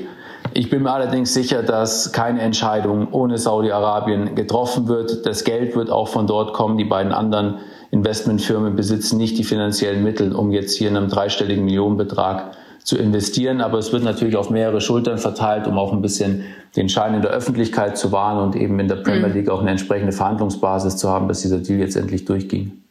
Ich 0.55 0.71
bin 0.71 0.83
mir 0.83 0.93
allerdings 0.93 1.35
sicher, 1.35 1.63
dass 1.63 2.13
keine 2.13 2.41
Entscheidung 2.41 3.09
ohne 3.13 3.39
Saudi-Arabien 3.39 4.35
getroffen 4.35 4.89
wird. 4.89 5.27
Das 5.27 5.45
Geld 5.45 5.77
wird 5.77 5.91
auch 5.91 6.09
von 6.09 6.27
dort 6.27 6.53
kommen. 6.53 6.79
Die 6.79 6.85
beiden 6.85 7.13
anderen 7.13 7.59
Investmentfirmen 7.91 8.77
besitzen 8.77 9.17
nicht 9.17 9.39
die 9.39 9.45
finanziellen 9.45 10.03
Mittel, 10.03 10.35
um 10.35 10.51
jetzt 10.53 10.77
hier 10.77 10.89
in 10.89 10.97
einem 10.97 11.09
dreistelligen 11.09 11.65
Millionenbetrag 11.65 12.53
zu 12.83 12.97
investieren. 12.97 13.61
Aber 13.61 13.79
es 13.79 13.93
wird 13.93 14.05
natürlich 14.05 14.37
auf 14.37 14.51
mehrere 14.51 14.81
Schultern 14.81 15.19
verteilt, 15.19 15.67
um 15.67 15.79
auch 15.79 15.93
ein 15.93 16.03
bisschen 16.03 16.45
den 16.77 16.89
Schein 16.89 17.15
in 17.15 17.23
der 17.23 17.31
Öffentlichkeit 17.31 17.99
zu 17.99 18.13
wahren 18.13 18.39
und 18.39 18.55
eben 18.55 18.79
in 18.79 18.89
der 18.89 18.97
Premier 18.97 19.29
mhm. 19.29 19.35
League 19.35 19.49
auch 19.49 19.61
eine 19.61 19.71
entsprechende 19.71 20.13
Verhandlungsbasis 20.13 20.97
zu 20.97 21.09
haben, 21.09 21.27
dass 21.29 21.43
dieser 21.43 21.59
Deal 21.59 21.81
jetzt 21.81 21.97
endlich 21.97 22.25
durchging. 22.25 22.83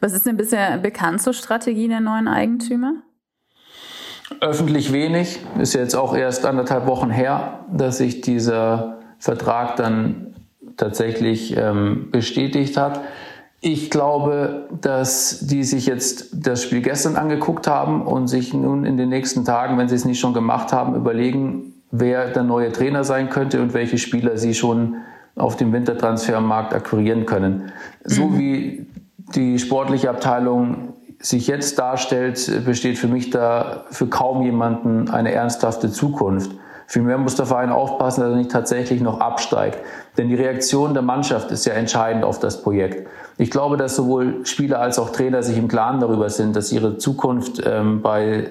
Was 0.00 0.12
ist 0.12 0.26
denn 0.26 0.36
bisher 0.36 0.78
bekannt 0.78 1.20
zur 1.20 1.32
Strategie 1.32 1.88
der 1.88 2.00
neuen 2.00 2.28
Eigentümer? 2.28 2.94
Öffentlich 4.40 4.92
wenig. 4.92 5.40
Ist 5.58 5.74
jetzt 5.74 5.94
auch 5.94 6.16
erst 6.16 6.46
anderthalb 6.46 6.86
Wochen 6.86 7.10
her, 7.10 7.60
dass 7.72 7.98
sich 7.98 8.20
dieser 8.20 8.98
Vertrag 9.18 9.76
dann 9.76 10.34
tatsächlich 10.76 11.56
ähm, 11.56 12.08
bestätigt 12.10 12.76
hat. 12.76 13.00
Ich 13.60 13.90
glaube, 13.90 14.68
dass 14.80 15.46
die 15.46 15.62
sich 15.62 15.86
jetzt 15.86 16.30
das 16.32 16.64
Spiel 16.64 16.82
gestern 16.82 17.14
angeguckt 17.14 17.68
haben 17.68 18.02
und 18.02 18.26
sich 18.26 18.52
nun 18.52 18.84
in 18.84 18.96
den 18.96 19.08
nächsten 19.08 19.44
Tagen, 19.44 19.78
wenn 19.78 19.88
sie 19.88 19.94
es 19.94 20.04
nicht 20.04 20.18
schon 20.18 20.34
gemacht 20.34 20.72
haben, 20.72 20.96
überlegen, 20.96 21.74
wer 21.92 22.28
der 22.28 22.42
neue 22.42 22.72
Trainer 22.72 23.04
sein 23.04 23.30
könnte 23.30 23.62
und 23.62 23.74
welche 23.74 23.98
Spieler 23.98 24.36
sie 24.36 24.54
schon 24.54 24.96
auf 25.36 25.56
dem 25.56 25.72
Wintertransfermarkt 25.72 26.74
akquirieren 26.74 27.26
können. 27.26 27.70
So 28.04 28.26
mhm. 28.26 28.38
wie 28.38 28.86
die 29.34 29.58
sportliche 29.58 30.10
Abteilung 30.10 30.91
sich 31.22 31.46
jetzt 31.46 31.78
darstellt, 31.78 32.64
besteht 32.64 32.98
für 32.98 33.08
mich 33.08 33.30
da 33.30 33.84
für 33.90 34.08
kaum 34.08 34.42
jemanden 34.42 35.08
eine 35.08 35.32
ernsthafte 35.32 35.90
Zukunft. 35.90 36.50
Vielmehr 36.88 37.16
muss 37.16 37.36
der 37.36 37.46
Verein 37.46 37.70
aufpassen, 37.70 38.20
dass 38.20 38.30
er 38.30 38.36
nicht 38.36 38.50
tatsächlich 38.50 39.00
noch 39.00 39.20
absteigt. 39.20 39.78
Denn 40.18 40.28
die 40.28 40.34
Reaktion 40.34 40.92
der 40.92 41.02
Mannschaft 41.02 41.50
ist 41.50 41.64
ja 41.64 41.72
entscheidend 41.72 42.24
auf 42.24 42.38
das 42.38 42.60
Projekt. 42.60 43.08
Ich 43.38 43.50
glaube, 43.50 43.76
dass 43.76 43.96
sowohl 43.96 44.44
Spieler 44.44 44.80
als 44.80 44.98
auch 44.98 45.10
Trainer 45.10 45.42
sich 45.42 45.56
im 45.56 45.68
Klaren 45.68 46.00
darüber 46.00 46.28
sind, 46.28 46.54
dass 46.54 46.70
ihre 46.72 46.98
Zukunft 46.98 47.62
ähm, 47.64 48.02
bei 48.02 48.50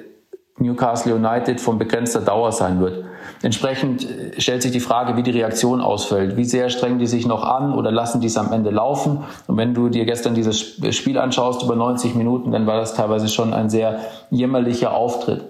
Newcastle 0.57 1.13
United 1.13 1.59
von 1.59 1.77
begrenzter 1.77 2.21
Dauer 2.21 2.51
sein 2.51 2.79
wird. 2.79 3.05
Entsprechend 3.41 4.03
äh, 4.03 4.39
stellt 4.39 4.61
sich 4.61 4.71
die 4.71 4.79
Frage, 4.79 5.17
wie 5.17 5.23
die 5.23 5.31
Reaktion 5.31 5.81
ausfällt. 5.81 6.37
Wie 6.37 6.45
sehr 6.45 6.69
strengen 6.69 6.99
die 6.99 7.07
sich 7.07 7.25
noch 7.25 7.43
an 7.43 7.73
oder 7.73 7.91
lassen 7.91 8.21
die 8.21 8.27
es 8.27 8.37
am 8.37 8.53
Ende 8.53 8.69
laufen? 8.69 9.23
Und 9.47 9.57
wenn 9.57 9.73
du 9.73 9.89
dir 9.89 10.05
gestern 10.05 10.35
dieses 10.35 10.77
Spiel 10.95 11.17
anschaust 11.17 11.63
über 11.63 11.75
90 11.75 12.15
Minuten, 12.15 12.51
dann 12.51 12.67
war 12.67 12.77
das 12.77 12.93
teilweise 12.93 13.27
schon 13.27 13.53
ein 13.53 13.69
sehr 13.69 13.99
jämmerlicher 14.29 14.93
Auftritt. 14.93 15.43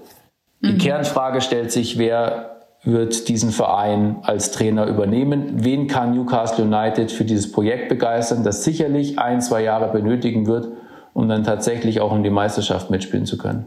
Die 0.61 0.73
mhm. 0.73 0.77
Kernfrage 0.77 1.41
stellt 1.41 1.71
sich, 1.71 1.97
wer 1.97 2.51
wird 2.83 3.27
diesen 3.27 3.51
Verein 3.51 4.17
als 4.23 4.51
Trainer 4.51 4.87
übernehmen? 4.87 5.63
Wen 5.63 5.87
kann 5.87 6.15
Newcastle 6.15 6.65
United 6.65 7.11
für 7.11 7.25
dieses 7.25 7.51
Projekt 7.51 7.89
begeistern, 7.89 8.43
das 8.43 8.63
sicherlich 8.63 9.19
ein, 9.19 9.41
zwei 9.41 9.61
Jahre 9.61 9.91
benötigen 9.91 10.47
wird, 10.47 10.69
um 11.13 11.27
dann 11.27 11.43
tatsächlich 11.43 11.99
auch 11.99 12.11
um 12.11 12.23
die 12.23 12.29
Meisterschaft 12.29 12.89
mitspielen 12.89 13.25
zu 13.25 13.37
können? 13.37 13.65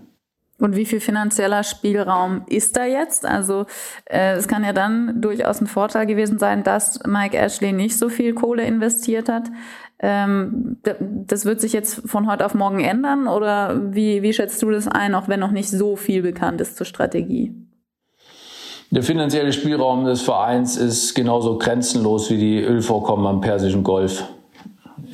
Und 0.59 0.77
wie 0.77 0.85
viel 0.85 1.01
finanzieller 1.01 1.65
Spielraum 1.65 2.43
ist 2.47 2.77
da 2.77 2.85
jetzt? 2.85 3.27
Also 3.27 3.67
äh, 4.05 4.35
es 4.35 4.47
kann 4.47 4.63
ja 4.63 4.73
dann 4.73 5.21
durchaus 5.21 5.61
ein 5.61 5.67
Vorteil 5.67 6.07
gewesen 6.07 6.39
sein, 6.39 6.63
dass 6.63 7.01
Mike 7.05 7.37
Ashley 7.37 7.73
nicht 7.73 7.99
so 7.99 8.09
viel 8.09 8.35
Kohle 8.35 8.65
investiert 8.65 9.29
hat. 9.29 9.51
Ähm, 9.99 10.77
das 11.27 11.45
wird 11.45 11.61
sich 11.61 11.73
jetzt 11.73 12.09
von 12.09 12.31
heute 12.31 12.47
auf 12.47 12.55
morgen 12.55 12.81
ändern 12.81 13.27
oder 13.27 13.95
wie, 13.95 14.23
wie 14.23 14.33
schätzt 14.33 14.63
du 14.63 14.71
das 14.71 14.87
ein, 14.87 15.15
auch 15.15 15.29
wenn 15.29 15.41
noch 15.41 15.51
nicht 15.51 15.71
so 15.71 15.97
viel 15.97 16.23
bekannt 16.23 16.61
ist 16.61 16.77
zur 16.77 16.87
Strategie? 16.87 17.53
Der 18.91 19.03
finanzielle 19.03 19.53
Spielraum 19.53 20.05
des 20.05 20.23
Vereins 20.23 20.77
ist 20.77 21.15
genauso 21.15 21.59
grenzenlos 21.59 22.31
wie 22.31 22.37
die 22.37 22.61
Ölvorkommen 22.61 23.27
am 23.27 23.41
Persischen 23.41 23.83
Golf. 23.83 24.25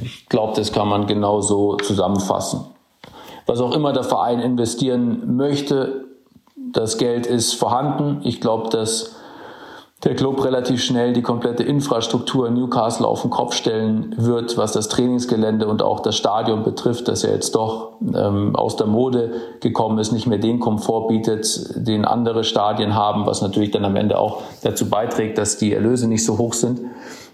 Ich 0.03 0.29
glaube, 0.29 0.55
das 0.55 0.71
kann 0.73 0.89
man 0.89 1.07
genauso 1.07 1.77
zusammenfassen 1.77 2.61
was 3.51 3.61
auch 3.61 3.75
immer 3.75 3.93
der 3.93 4.05
Verein 4.05 4.39
investieren 4.39 5.37
möchte. 5.37 6.05
Das 6.55 6.99
Geld 6.99 7.27
ist 7.27 7.55
vorhanden. 7.55 8.21
Ich 8.23 8.41
glaube, 8.41 8.69
dass 8.69 9.17
der 10.05 10.15
Club 10.15 10.45
relativ 10.45 10.85
schnell 10.85 11.13
die 11.13 11.21
komplette 11.21 11.65
Infrastruktur 11.65 12.47
in 12.47 12.55
Newcastle 12.55 13.07
auf 13.07 13.23
den 13.23 13.31
Kopf 13.31 13.55
stellen 13.55 14.15
wird, 14.17 14.57
was 14.57 14.71
das 14.71 14.89
Trainingsgelände 14.89 15.67
und 15.67 15.83
auch 15.83 15.99
das 15.99 16.17
Stadion 16.17 16.63
betrifft, 16.63 17.09
das 17.09 17.23
ja 17.23 17.31
jetzt 17.31 17.57
doch 17.57 17.95
ähm, 18.15 18.55
aus 18.55 18.77
der 18.77 18.87
Mode 18.87 19.33
gekommen 19.59 19.99
ist, 19.99 20.13
nicht 20.13 20.29
mehr 20.29 20.39
den 20.39 20.61
Komfort 20.61 21.09
bietet, 21.09 21.71
den 21.75 22.05
andere 22.05 22.45
Stadien 22.45 22.95
haben, 22.95 23.27
was 23.27 23.43
natürlich 23.43 23.73
dann 23.73 23.85
am 23.85 23.97
Ende 23.97 24.17
auch 24.21 24.43
dazu 24.63 24.89
beiträgt, 24.89 25.39
dass 25.39 25.59
die 25.59 25.75
Erlöse 25.75 26.07
nicht 26.07 26.25
so 26.25 26.39
hoch 26.39 26.55
sind. 26.55 26.81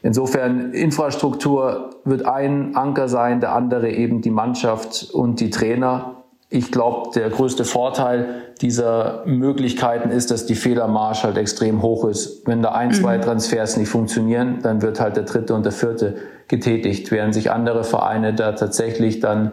Insofern 0.03 0.73
Infrastruktur 0.73 1.91
wird 2.05 2.27
ein 2.27 2.77
Anker 2.77 3.09
sein, 3.09 3.41
der 3.41 3.55
andere 3.55 3.91
eben 3.91 4.21
die 4.21 4.31
Mannschaft 4.31 5.11
und 5.13 5.41
die 5.41 5.51
Trainer. 5.51 6.13
ich 6.49 6.71
glaube, 6.71 7.11
der 7.15 7.29
größte 7.29 7.65
Vorteil 7.65 8.43
dieser 8.61 9.25
Möglichkeiten 9.27 10.11
ist, 10.11 10.31
dass 10.31 10.47
die 10.47 10.55
Fehlermarge 10.55 11.25
halt 11.25 11.39
extrem 11.39 11.83
hoch 11.83 12.05
ist. 12.05 12.47
Wenn 12.47 12.63
da 12.63 12.73
ein, 12.73 12.93
zwei 12.93 13.19
mhm. 13.19 13.23
Transfers 13.23 13.77
nicht 13.77 13.89
funktionieren, 13.89 14.61
dann 14.63 14.81
wird 14.81 15.01
halt 15.01 15.17
der 15.17 15.25
dritte 15.25 15.55
und 15.55 15.65
der 15.65 15.73
vierte 15.73 16.17
getätigt, 16.47 17.11
während 17.11 17.35
sich 17.35 17.51
andere 17.51 17.83
Vereine 17.83 18.33
da 18.33 18.53
tatsächlich 18.53 19.19
dann 19.19 19.53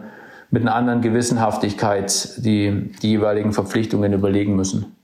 mit 0.50 0.62
einer 0.62 0.74
anderen 0.76 1.00
Gewissenhaftigkeit 1.00 2.44
die, 2.44 2.92
die 3.02 3.10
jeweiligen 3.10 3.52
Verpflichtungen 3.52 4.12
überlegen 4.12 4.54
müssen. 4.54 4.94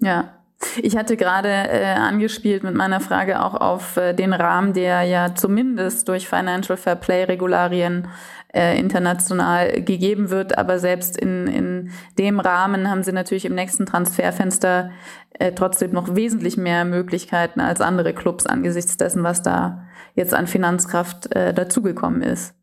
Ja, 0.00 0.33
ich 0.82 0.96
hatte 0.96 1.16
gerade 1.16 1.48
äh, 1.48 1.94
angespielt 1.94 2.64
mit 2.64 2.74
meiner 2.74 3.00
Frage 3.00 3.42
auch 3.42 3.54
auf 3.54 3.96
äh, 3.96 4.14
den 4.14 4.32
Rahmen, 4.32 4.72
der 4.72 5.02
ja 5.02 5.34
zumindest 5.34 6.08
durch 6.08 6.28
Financial 6.28 6.76
Fair 6.76 6.96
Play 6.96 7.24
Regularien 7.24 8.08
äh, 8.54 8.78
international 8.78 9.82
gegeben 9.82 10.30
wird. 10.30 10.56
Aber 10.56 10.78
selbst 10.78 11.16
in, 11.16 11.46
in 11.46 11.90
dem 12.18 12.40
Rahmen 12.40 12.88
haben 12.88 13.02
sie 13.02 13.12
natürlich 13.12 13.44
im 13.44 13.54
nächsten 13.54 13.86
Transferfenster 13.86 14.90
äh, 15.38 15.52
trotzdem 15.52 15.92
noch 15.92 16.14
wesentlich 16.14 16.56
mehr 16.56 16.84
Möglichkeiten 16.84 17.60
als 17.60 17.80
andere 17.80 18.14
Clubs 18.14 18.46
angesichts 18.46 18.96
dessen, 18.96 19.22
was 19.22 19.42
da 19.42 19.84
jetzt 20.14 20.34
an 20.34 20.46
Finanzkraft 20.46 21.34
äh, 21.34 21.52
dazugekommen 21.52 22.22
ist. 22.22 22.54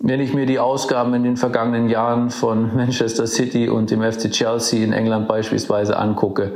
Wenn 0.00 0.20
ich 0.20 0.34
mir 0.34 0.44
die 0.44 0.58
Ausgaben 0.58 1.14
in 1.14 1.22
den 1.22 1.36
vergangenen 1.36 1.88
Jahren 1.88 2.30
von 2.30 2.74
Manchester 2.74 3.28
City 3.28 3.68
und 3.68 3.92
dem 3.92 4.02
FC 4.02 4.30
Chelsea 4.30 4.82
in 4.84 4.92
England 4.92 5.28
beispielsweise 5.28 5.96
angucke, 5.96 6.52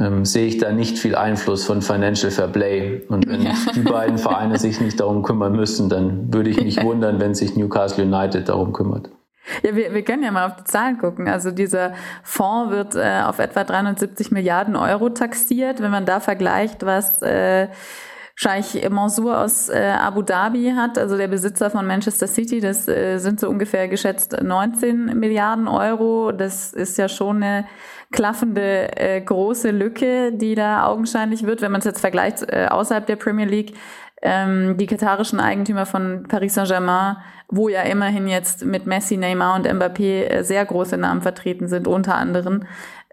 ähm, 0.00 0.24
sehe 0.24 0.46
ich 0.46 0.58
da 0.58 0.72
nicht 0.72 0.98
viel 0.98 1.14
Einfluss 1.14 1.64
von 1.64 1.82
Financial 1.82 2.30
Fair 2.32 2.48
Play. 2.48 3.02
Und 3.08 3.28
wenn 3.28 3.42
ja. 3.42 3.52
die 3.74 3.80
beiden 3.80 4.18
Vereine 4.18 4.58
sich 4.58 4.80
nicht 4.80 4.98
darum 4.98 5.22
kümmern 5.22 5.52
müssen, 5.52 5.88
dann 5.88 6.32
würde 6.32 6.50
ich 6.50 6.60
mich 6.60 6.76
ja. 6.76 6.84
wundern, 6.84 7.20
wenn 7.20 7.34
sich 7.34 7.54
Newcastle 7.54 8.04
United 8.04 8.48
darum 8.48 8.72
kümmert. 8.72 9.10
Ja, 9.62 9.74
wir, 9.74 9.92
wir 9.92 10.02
können 10.02 10.22
ja 10.22 10.30
mal 10.30 10.46
auf 10.46 10.56
die 10.56 10.64
Zahlen 10.64 10.98
gucken. 10.98 11.28
Also 11.28 11.50
dieser 11.50 11.92
Fonds 12.22 12.72
wird 12.72 12.94
äh, 12.94 13.22
auf 13.24 13.38
etwa 13.38 13.64
370 13.64 14.30
Milliarden 14.30 14.76
Euro 14.76 15.10
taxiert. 15.10 15.80
Wenn 15.80 15.90
man 15.90 16.06
da 16.06 16.20
vergleicht, 16.20 16.84
was 16.84 17.20
äh, 17.22 17.68
Scheich 18.42 18.88
Mansour 18.88 19.38
aus 19.38 19.68
äh, 19.68 19.92
Abu 19.98 20.22
Dhabi 20.22 20.72
hat, 20.74 20.96
also 20.96 21.18
der 21.18 21.28
Besitzer 21.28 21.68
von 21.68 21.86
Manchester 21.86 22.26
City, 22.26 22.60
das 22.60 22.88
äh, 22.88 23.18
sind 23.18 23.38
so 23.38 23.50
ungefähr 23.50 23.86
geschätzt 23.86 24.34
19 24.42 25.18
Milliarden 25.18 25.68
Euro. 25.68 26.32
Das 26.32 26.72
ist 26.72 26.96
ja 26.96 27.10
schon 27.10 27.42
eine 27.42 27.66
klaffende 28.10 28.96
äh, 28.96 29.20
große 29.20 29.70
Lücke, 29.72 30.32
die 30.32 30.54
da 30.54 30.86
augenscheinlich 30.86 31.44
wird, 31.44 31.60
wenn 31.60 31.70
man 31.70 31.80
es 31.80 31.84
jetzt 31.84 32.00
vergleicht 32.00 32.50
äh, 32.50 32.68
außerhalb 32.70 33.04
der 33.04 33.16
Premier 33.16 33.44
League. 33.44 33.74
Ähm, 34.22 34.78
die 34.78 34.86
katarischen 34.86 35.38
Eigentümer 35.38 35.84
von 35.84 36.24
Paris 36.26 36.54
Saint-Germain, 36.54 37.16
wo 37.48 37.68
ja 37.68 37.82
immerhin 37.82 38.26
jetzt 38.26 38.64
mit 38.64 38.86
Messi, 38.86 39.18
Neymar 39.18 39.56
und 39.56 39.68
Mbappé 39.68 40.22
äh, 40.24 40.44
sehr 40.44 40.64
große 40.64 40.96
Namen 40.96 41.20
vertreten 41.20 41.68
sind, 41.68 41.86
unter 41.86 42.14
anderem, 42.14 42.62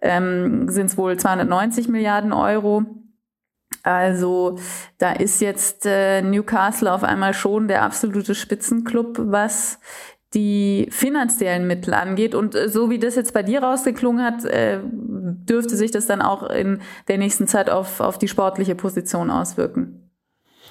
ähm, 0.02 0.70
sind 0.70 0.86
es 0.86 0.98
wohl 0.98 1.18
290 1.18 1.90
Milliarden 1.90 2.32
Euro. 2.32 2.86
Also 3.88 4.58
da 4.98 5.14
ist 5.14 5.40
jetzt 5.40 5.86
äh, 5.86 6.22
Newcastle 6.22 6.92
auf 6.92 7.04
einmal 7.04 7.34
schon 7.34 7.70
der 7.70 7.84
absolute 7.84 8.36
Spitzenclub, 8.36 9.18
was 9.18 9.80
die 10.34 10.90
finanziellen 10.92 11.68
Mittel 11.68 11.94
angeht. 11.94 12.36
Und 12.36 12.54
äh, 12.54 12.68
so 12.68 12.90
wie 12.90 13.00
das 13.00 13.16
jetzt 13.16 13.34
bei 13.34 13.44
dir 13.44 13.64
rausgeklungen 13.64 14.26
hat, 14.26 14.44
äh, 14.44 14.80
dürfte 14.84 15.78
sich 15.78 15.92
das 15.92 16.06
dann 16.06 16.22
auch 16.22 16.44
in 16.50 16.82
der 17.08 17.18
nächsten 17.18 17.48
Zeit 17.48 17.70
auf, 17.70 18.02
auf 18.02 18.18
die 18.18 18.28
sportliche 18.28 18.76
Position 18.76 19.32
auswirken. 19.32 20.12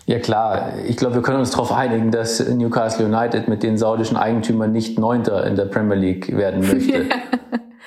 Ja 0.05 0.19
klar, 0.19 0.75
ich 0.87 0.99
glaube, 0.99 1.17
wir 1.17 1.23
können 1.23 1.41
uns 1.41 1.51
darauf 1.51 1.73
einigen, 1.73 2.11
dass 2.11 2.47
Newcastle 2.47 3.07
United 3.07 3.49
mit 3.49 3.63
den 3.63 3.79
saudischen 3.79 4.19
Eigentümern 4.19 4.71
nicht 4.71 4.99
Neunter 4.99 5.45
in 5.47 5.57
der 5.57 5.65
Premier 5.65 5.97
League 5.97 6.37
werden 6.37 6.61
möchte. 6.69 7.07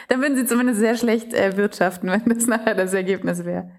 dann 0.08 0.22
würden 0.22 0.36
sie 0.36 0.46
zumindest 0.46 0.80
sehr 0.80 0.96
schlecht 0.96 1.36
äh, 1.36 1.56
wirtschaften, 1.56 2.10
wenn 2.10 2.36
das 2.36 2.48
nachher 2.48 2.74
das 2.74 2.94
Ergebnis 2.96 3.46
wäre. 3.46 3.70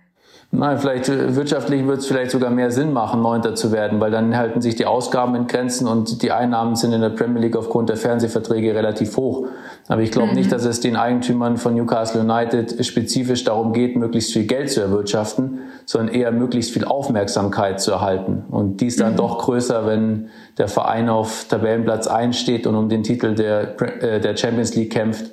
Nein, 0.53 0.79
vielleicht 0.79 1.09
äh, 1.09 1.37
wirtschaftlich 1.37 1.87
wird 1.87 1.99
es 1.99 2.07
vielleicht 2.07 2.33
sogar 2.33 2.51
mehr 2.51 2.73
Sinn 2.73 2.93
machen, 2.93 3.23
Neunter 3.23 3.55
zu 3.55 3.71
werden, 3.71 4.01
weil 4.01 4.11
dann 4.11 4.37
halten 4.37 4.61
sich 4.61 4.75
die 4.75 4.85
Ausgaben 4.85 5.37
in 5.37 5.47
Grenzen 5.47 5.87
und 5.87 6.23
die 6.23 6.33
Einnahmen 6.33 6.75
sind 6.75 6.93
in 6.93 7.01
der 7.01 7.11
Premier 7.11 7.43
League 7.43 7.57
aufgrund 7.57 7.89
der 7.89 7.97
Fernsehverträge 7.97 8.75
relativ 8.75 9.17
hoch. 9.17 9.47
Aber 9.87 10.03
ich 10.03 10.11
glaube 10.11 10.31
mhm. 10.31 10.35
nicht, 10.35 10.51
dass 10.51 10.65
es 10.65 10.81
den 10.81 10.97
Eigentümern 10.97 11.57
von 11.57 11.77
Newcastle 11.77 12.23
United 12.23 12.85
spezifisch 12.85 13.45
darum 13.45 13.73
geht, 13.73 13.95
möglichst 13.95 14.33
viel 14.33 14.45
Geld 14.45 14.73
zu 14.73 14.81
erwirtschaften, 14.81 15.61
sondern 15.87 16.13
eher 16.13 16.33
möglichst 16.33 16.73
viel 16.73 16.85
Aufmerksamkeit 16.85 17.81
zu 17.81 17.93
erhalten. 17.93 18.43
Und 18.51 18.81
die 18.81 18.87
ist 18.89 18.99
dann 18.99 19.13
mhm. 19.13 19.19
doch 19.19 19.39
größer, 19.39 19.87
wenn 19.87 20.31
der 20.59 20.67
Verein 20.67 21.09
auf 21.09 21.47
Tabellenplatz 21.49 22.09
1 22.09 22.37
steht 22.37 22.67
und 22.67 22.75
um 22.75 22.89
den 22.89 23.05
Titel 23.05 23.37
der, 23.37 23.81
äh, 24.03 24.21
der 24.21 24.37
Champions 24.37 24.75
League 24.75 24.91
kämpft, 24.93 25.27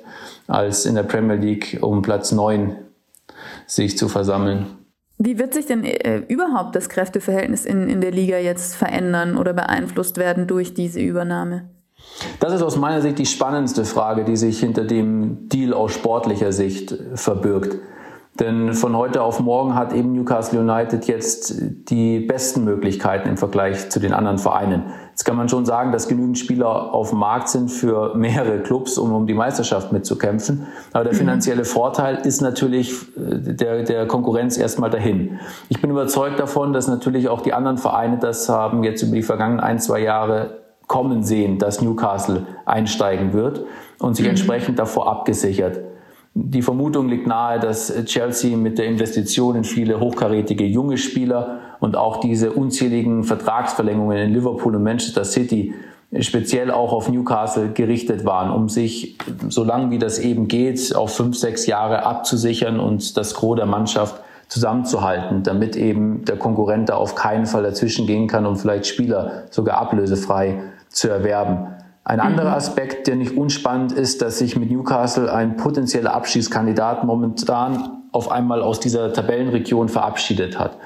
als 0.46 0.86
in 0.86 0.94
der 0.94 1.02
Premier 1.02 1.36
League 1.36 1.78
um 1.80 2.02
Platz 2.02 2.30
9 2.30 2.76
sich 3.66 3.98
zu 3.98 4.08
versammeln. 4.08 4.77
Wie 5.18 5.38
wird 5.38 5.52
sich 5.52 5.66
denn 5.66 5.84
äh, 5.84 6.18
überhaupt 6.28 6.76
das 6.76 6.88
Kräfteverhältnis 6.88 7.64
in, 7.64 7.88
in 7.88 8.00
der 8.00 8.12
Liga 8.12 8.38
jetzt 8.38 8.76
verändern 8.76 9.36
oder 9.36 9.52
beeinflusst 9.52 10.16
werden 10.16 10.46
durch 10.46 10.74
diese 10.74 11.00
Übernahme? 11.00 11.68
Das 12.38 12.52
ist 12.52 12.62
aus 12.62 12.76
meiner 12.76 13.02
Sicht 13.02 13.18
die 13.18 13.26
spannendste 13.26 13.84
Frage, 13.84 14.24
die 14.24 14.36
sich 14.36 14.60
hinter 14.60 14.84
dem 14.84 15.48
Deal 15.48 15.74
aus 15.74 15.92
sportlicher 15.92 16.52
Sicht 16.52 16.96
verbirgt. 17.14 17.78
Denn 18.40 18.72
von 18.74 18.96
heute 18.96 19.22
auf 19.22 19.40
morgen 19.40 19.74
hat 19.74 19.92
eben 19.92 20.12
Newcastle 20.12 20.60
United 20.60 21.06
jetzt 21.06 21.54
die 21.90 22.20
besten 22.20 22.64
Möglichkeiten 22.64 23.28
im 23.28 23.36
Vergleich 23.36 23.90
zu 23.90 23.98
den 23.98 24.12
anderen 24.12 24.38
Vereinen. 24.38 24.84
Jetzt 25.10 25.24
kann 25.24 25.36
man 25.36 25.48
schon 25.48 25.66
sagen, 25.66 25.90
dass 25.90 26.06
genügend 26.06 26.38
Spieler 26.38 26.94
auf 26.94 27.10
dem 27.10 27.18
Markt 27.18 27.48
sind 27.48 27.68
für 27.68 28.14
mehrere 28.14 28.60
Clubs, 28.60 28.96
um 28.96 29.12
um 29.12 29.26
die 29.26 29.34
Meisterschaft 29.34 29.90
mitzukämpfen. 29.90 30.68
Aber 30.92 31.02
der 31.02 31.14
mhm. 31.14 31.18
finanzielle 31.18 31.64
Vorteil 31.64 32.18
ist 32.24 32.40
natürlich 32.40 32.92
äh, 33.16 33.54
der, 33.54 33.82
der 33.82 34.06
Konkurrenz 34.06 34.56
erstmal 34.56 34.90
dahin. 34.90 35.40
Ich 35.68 35.80
bin 35.80 35.90
überzeugt 35.90 36.38
davon, 36.38 36.72
dass 36.72 36.86
natürlich 36.86 37.28
auch 37.28 37.40
die 37.40 37.52
anderen 37.52 37.78
Vereine 37.78 38.18
das 38.18 38.48
haben 38.48 38.84
jetzt 38.84 39.02
über 39.02 39.16
die 39.16 39.24
vergangenen 39.24 39.58
ein, 39.58 39.80
zwei 39.80 39.98
Jahre 39.98 40.58
kommen 40.86 41.24
sehen, 41.24 41.58
dass 41.58 41.82
Newcastle 41.82 42.46
einsteigen 42.64 43.32
wird 43.32 43.64
und 43.98 44.14
sich 44.14 44.24
mhm. 44.24 44.30
entsprechend 44.30 44.78
davor 44.78 45.10
abgesichert. 45.10 45.80
Die 46.40 46.62
Vermutung 46.62 47.08
liegt 47.08 47.26
nahe, 47.26 47.58
dass 47.58 47.92
Chelsea 48.04 48.56
mit 48.56 48.78
der 48.78 48.86
Investition 48.86 49.56
in 49.56 49.64
viele 49.64 49.98
hochkarätige 49.98 50.64
junge 50.64 50.96
Spieler 50.96 51.58
und 51.80 51.96
auch 51.96 52.18
diese 52.20 52.52
unzähligen 52.52 53.24
Vertragsverlängerungen 53.24 54.18
in 54.18 54.34
Liverpool 54.34 54.76
und 54.76 54.84
Manchester 54.84 55.24
City 55.24 55.74
speziell 56.20 56.70
auch 56.70 56.92
auf 56.92 57.08
Newcastle 57.08 57.70
gerichtet 57.70 58.24
waren, 58.24 58.52
um 58.52 58.68
sich 58.68 59.18
so 59.48 59.64
lange 59.64 59.90
wie 59.90 59.98
das 59.98 60.20
eben 60.20 60.46
geht 60.46 60.94
auf 60.94 61.16
fünf, 61.16 61.36
sechs 61.36 61.66
Jahre 61.66 62.06
abzusichern 62.06 62.78
und 62.78 63.16
das 63.16 63.34
Gros 63.34 63.56
der 63.56 63.66
Mannschaft 63.66 64.22
zusammenzuhalten, 64.46 65.42
damit 65.42 65.74
eben 65.74 66.24
der 66.24 66.36
Konkurrent 66.36 66.88
da 66.88 66.94
auf 66.94 67.16
keinen 67.16 67.46
Fall 67.46 67.64
dazwischen 67.64 68.06
gehen 68.06 68.28
kann, 68.28 68.46
um 68.46 68.54
vielleicht 68.54 68.86
Spieler 68.86 69.42
sogar 69.50 69.78
ablösefrei 69.78 70.60
zu 70.88 71.08
erwerben. 71.08 71.66
Ein 72.08 72.20
anderer 72.20 72.52
mhm. 72.52 72.56
Aspekt, 72.56 73.06
der 73.06 73.16
nicht 73.16 73.36
unspannend 73.36 73.92
ist, 73.92 74.22
dass 74.22 74.38
sich 74.38 74.56
mit 74.56 74.70
Newcastle 74.70 75.30
ein 75.30 75.58
potenzieller 75.58 76.14
Abschiedskandidat 76.14 77.04
momentan 77.04 78.00
auf 78.12 78.30
einmal 78.30 78.62
aus 78.62 78.80
dieser 78.80 79.12
Tabellenregion 79.12 79.90
verabschiedet 79.90 80.58
hat. 80.58 80.78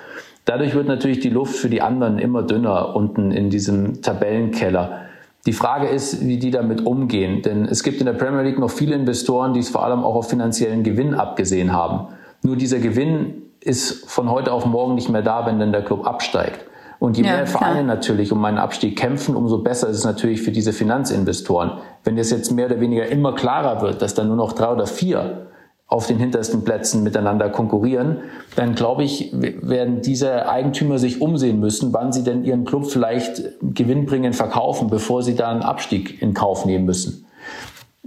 Dadurch 0.46 0.74
wird 0.74 0.88
natürlich 0.88 1.20
die 1.20 1.30
Luft 1.30 1.54
für 1.54 1.68
die 1.68 1.80
anderen 1.80 2.18
immer 2.18 2.42
dünner 2.42 2.96
unten 2.96 3.30
in 3.30 3.50
diesem 3.50 4.02
Tabellenkeller. 4.02 5.02
Die 5.46 5.52
Frage 5.52 5.87
ist, 5.87 6.26
wie 6.26 6.38
die 6.38 6.50
damit 6.50 6.85
umgehen, 6.85 7.40
denn 7.42 7.66
es 7.66 7.85
gibt 7.85 8.00
in 8.00 8.06
der 8.06 8.14
Premier 8.14 8.42
League 8.42 8.58
noch 8.58 8.70
viele 8.70 8.96
Investoren, 8.96 9.54
die 9.54 9.61
es 9.61 9.68
vor 9.68 9.85
allem 9.85 10.02
auch 10.02 10.16
auf 10.16 10.28
finanziellen 10.28 10.82
Gewinn 10.82 11.14
abgesehen 11.14 11.72
haben. 11.72 12.08
Nur 12.42 12.56
dieser 12.56 12.80
Gewinn 12.80 13.42
ist 13.61 14.11
von 14.11 14.28
heute 14.28 14.52
auf 14.52 14.66
morgen 14.66 14.96
nicht 14.96 15.08
mehr 15.08 15.22
da, 15.22 15.46
wenn 15.46 15.61
dann 15.61 15.70
der 15.70 15.85
Club 15.85 16.04
absteigt. 16.04 16.66
Und 17.02 17.16
je 17.16 17.24
ja, 17.24 17.32
mehr 17.32 17.46
Vereine 17.48 17.82
klar. 17.82 17.96
natürlich 17.96 18.30
um 18.30 18.44
einen 18.44 18.58
Abstieg 18.58 18.96
kämpfen, 18.96 19.34
umso 19.34 19.58
besser 19.58 19.88
ist 19.88 19.96
es 19.96 20.04
natürlich 20.04 20.40
für 20.40 20.52
diese 20.52 20.72
Finanzinvestoren. 20.72 21.72
Wenn 22.04 22.16
es 22.16 22.30
jetzt 22.30 22.52
mehr 22.52 22.66
oder 22.66 22.78
weniger 22.78 23.08
immer 23.08 23.34
klarer 23.34 23.82
wird, 23.82 24.02
dass 24.02 24.14
dann 24.14 24.28
nur 24.28 24.36
noch 24.36 24.52
drei 24.52 24.68
oder 24.68 24.86
vier 24.86 25.48
auf 25.88 26.06
den 26.06 26.18
hintersten 26.18 26.62
Plätzen 26.62 27.02
miteinander 27.02 27.50
konkurrieren, 27.50 28.18
dann 28.54 28.76
glaube 28.76 29.02
ich, 29.02 29.32
werden 29.32 30.00
diese 30.00 30.48
Eigentümer 30.48 31.00
sich 31.00 31.20
umsehen 31.20 31.58
müssen, 31.58 31.92
wann 31.92 32.12
sie 32.12 32.22
denn 32.22 32.44
ihren 32.44 32.64
Club 32.64 32.86
vielleicht 32.86 33.50
gewinnbringend 33.60 34.36
verkaufen, 34.36 34.88
bevor 34.88 35.24
sie 35.24 35.34
da 35.34 35.50
einen 35.50 35.62
Abstieg 35.62 36.22
in 36.22 36.34
Kauf 36.34 36.66
nehmen 36.66 36.84
müssen. 36.84 37.26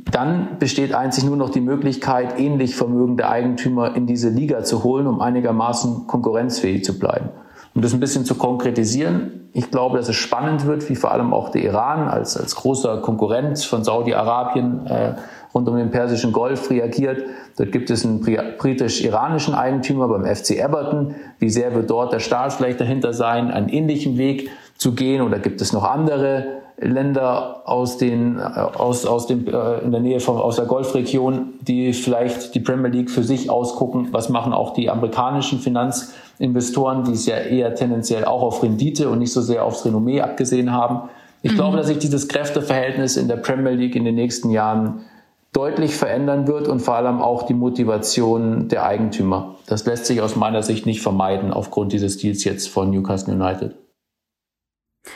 Dann 0.09 0.57
besteht 0.57 0.93
einzig 0.93 1.25
nur 1.25 1.35
noch 1.35 1.49
die 1.49 1.59
Möglichkeit, 1.59 2.39
ähnlich 2.39 2.77
vermögende 2.77 3.27
Eigentümer 3.27 3.93
in 3.93 4.07
diese 4.07 4.29
Liga 4.29 4.63
zu 4.63 4.85
holen, 4.85 5.05
um 5.05 5.19
einigermaßen 5.19 6.07
konkurrenzfähig 6.07 6.85
zu 6.85 6.97
bleiben. 6.97 7.31
Um 7.75 7.81
das 7.81 7.93
ein 7.93 7.99
bisschen 7.99 8.23
zu 8.23 8.35
konkretisieren, 8.35 9.49
ich 9.51 9.69
glaube, 9.69 9.97
dass 9.97 10.07
es 10.07 10.15
spannend 10.15 10.65
wird, 10.65 10.89
wie 10.89 10.95
vor 10.95 11.11
allem 11.11 11.33
auch 11.33 11.49
der 11.49 11.63
Iran 11.63 12.07
als, 12.07 12.37
als 12.37 12.55
großer 12.55 12.97
Konkurrent 12.97 13.59
von 13.59 13.83
Saudi-Arabien 13.83 14.87
äh, 14.87 15.15
rund 15.53 15.67
um 15.67 15.75
den 15.75 15.91
Persischen 15.91 16.31
Golf 16.31 16.69
reagiert. 16.69 17.23
Dort 17.57 17.71
gibt 17.71 17.89
es 17.89 18.05
einen 18.05 18.21
britisch-iranischen 18.21 19.53
Eigentümer 19.53 20.07
beim 20.07 20.25
FC 20.25 20.51
Everton. 20.51 21.15
Wie 21.39 21.49
sehr 21.49 21.73
wird 21.73 21.89
dort 21.89 22.13
der 22.13 22.19
Staat 22.19 22.53
vielleicht 22.53 22.79
dahinter 22.81 23.13
sein, 23.13 23.51
einen 23.51 23.69
ähnlichen 23.69 24.17
Weg 24.17 24.49
zu 24.77 24.93
gehen 24.93 25.21
oder 25.21 25.39
gibt 25.39 25.61
es 25.61 25.73
noch 25.73 25.83
andere 25.83 26.63
Länder 26.77 27.61
aus 27.65 27.97
den, 27.97 28.39
aus, 28.39 29.05
aus 29.05 29.27
dem, 29.27 29.47
äh, 29.47 29.79
in 29.79 29.91
der 29.91 30.01
Nähe 30.01 30.19
von, 30.19 30.37
aus 30.37 30.57
der 30.57 30.65
Golfregion, 30.65 31.53
die 31.61 31.93
vielleicht 31.93 32.53
die 32.53 32.59
Premier 32.59 32.91
League 32.91 33.09
für 33.09 33.23
sich 33.23 33.49
ausgucken. 33.49 34.09
Was 34.11 34.29
machen 34.29 34.51
auch 34.51 34.73
die 34.73 34.89
amerikanischen 34.89 35.59
Finanzinvestoren, 35.59 37.05
die 37.05 37.13
es 37.13 37.25
ja 37.25 37.37
eher 37.37 37.75
tendenziell 37.75 38.25
auch 38.25 38.41
auf 38.41 38.61
Rendite 38.61 39.09
und 39.09 39.19
nicht 39.19 39.31
so 39.31 39.41
sehr 39.41 39.63
aufs 39.63 39.85
Renommee 39.85 40.21
abgesehen 40.21 40.73
haben. 40.73 41.09
Ich 41.41 41.53
mhm. 41.53 41.55
glaube, 41.55 41.77
dass 41.77 41.87
sich 41.87 41.99
dieses 41.99 42.27
Kräfteverhältnis 42.27 43.15
in 43.15 43.29
der 43.29 43.37
Premier 43.37 43.73
League 43.73 43.95
in 43.95 44.03
den 44.03 44.15
nächsten 44.15 44.49
Jahren 44.49 45.05
deutlich 45.53 45.95
verändern 45.95 46.47
wird 46.47 46.67
und 46.67 46.81
vor 46.81 46.95
allem 46.95 47.21
auch 47.21 47.43
die 47.43 47.53
Motivation 47.53 48.67
der 48.67 48.85
Eigentümer. 48.85 49.55
Das 49.67 49.85
lässt 49.85 50.05
sich 50.05 50.21
aus 50.21 50.35
meiner 50.35 50.61
Sicht 50.63 50.85
nicht 50.85 51.01
vermeiden 51.01 51.53
aufgrund 51.53 51.93
dieses 51.93 52.17
Deals 52.17 52.43
jetzt 52.43 52.67
von 52.67 52.89
Newcastle 52.89 53.33
United. 53.33 53.75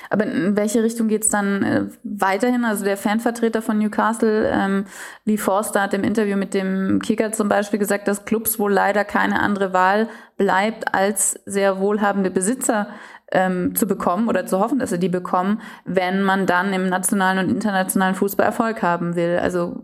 Aber 0.09 0.25
in 0.25 0.55
welche 0.55 0.83
Richtung 0.83 1.07
geht's 1.07 1.29
dann 1.29 1.63
äh, 1.63 1.85
weiterhin? 2.03 2.65
Also 2.65 2.83
der 2.83 2.97
Fanvertreter 2.97 3.61
von 3.61 3.79
Newcastle, 3.79 4.49
ähm, 4.51 4.85
Lee 5.25 5.37
Forster, 5.37 5.81
hat 5.81 5.93
im 5.93 6.03
Interview 6.03 6.37
mit 6.37 6.53
dem 6.53 7.01
Kicker 7.01 7.31
zum 7.31 7.49
Beispiel 7.49 7.79
gesagt, 7.79 8.07
dass 8.07 8.25
Clubs 8.25 8.59
wohl 8.59 8.71
leider 8.71 9.03
keine 9.03 9.39
andere 9.39 9.73
Wahl 9.73 10.07
bleibt, 10.37 10.93
als 10.93 11.39
sehr 11.45 11.79
wohlhabende 11.79 12.31
Besitzer 12.31 12.87
ähm, 13.31 13.75
zu 13.75 13.87
bekommen 13.87 14.27
oder 14.27 14.45
zu 14.45 14.59
hoffen, 14.59 14.79
dass 14.79 14.89
sie 14.89 14.99
die 14.99 15.09
bekommen, 15.09 15.61
wenn 15.85 16.23
man 16.23 16.45
dann 16.45 16.73
im 16.73 16.89
nationalen 16.89 17.45
und 17.45 17.53
internationalen 17.53 18.15
Fußball 18.15 18.45
Erfolg 18.45 18.81
haben 18.81 19.15
will. 19.15 19.37
Also 19.41 19.83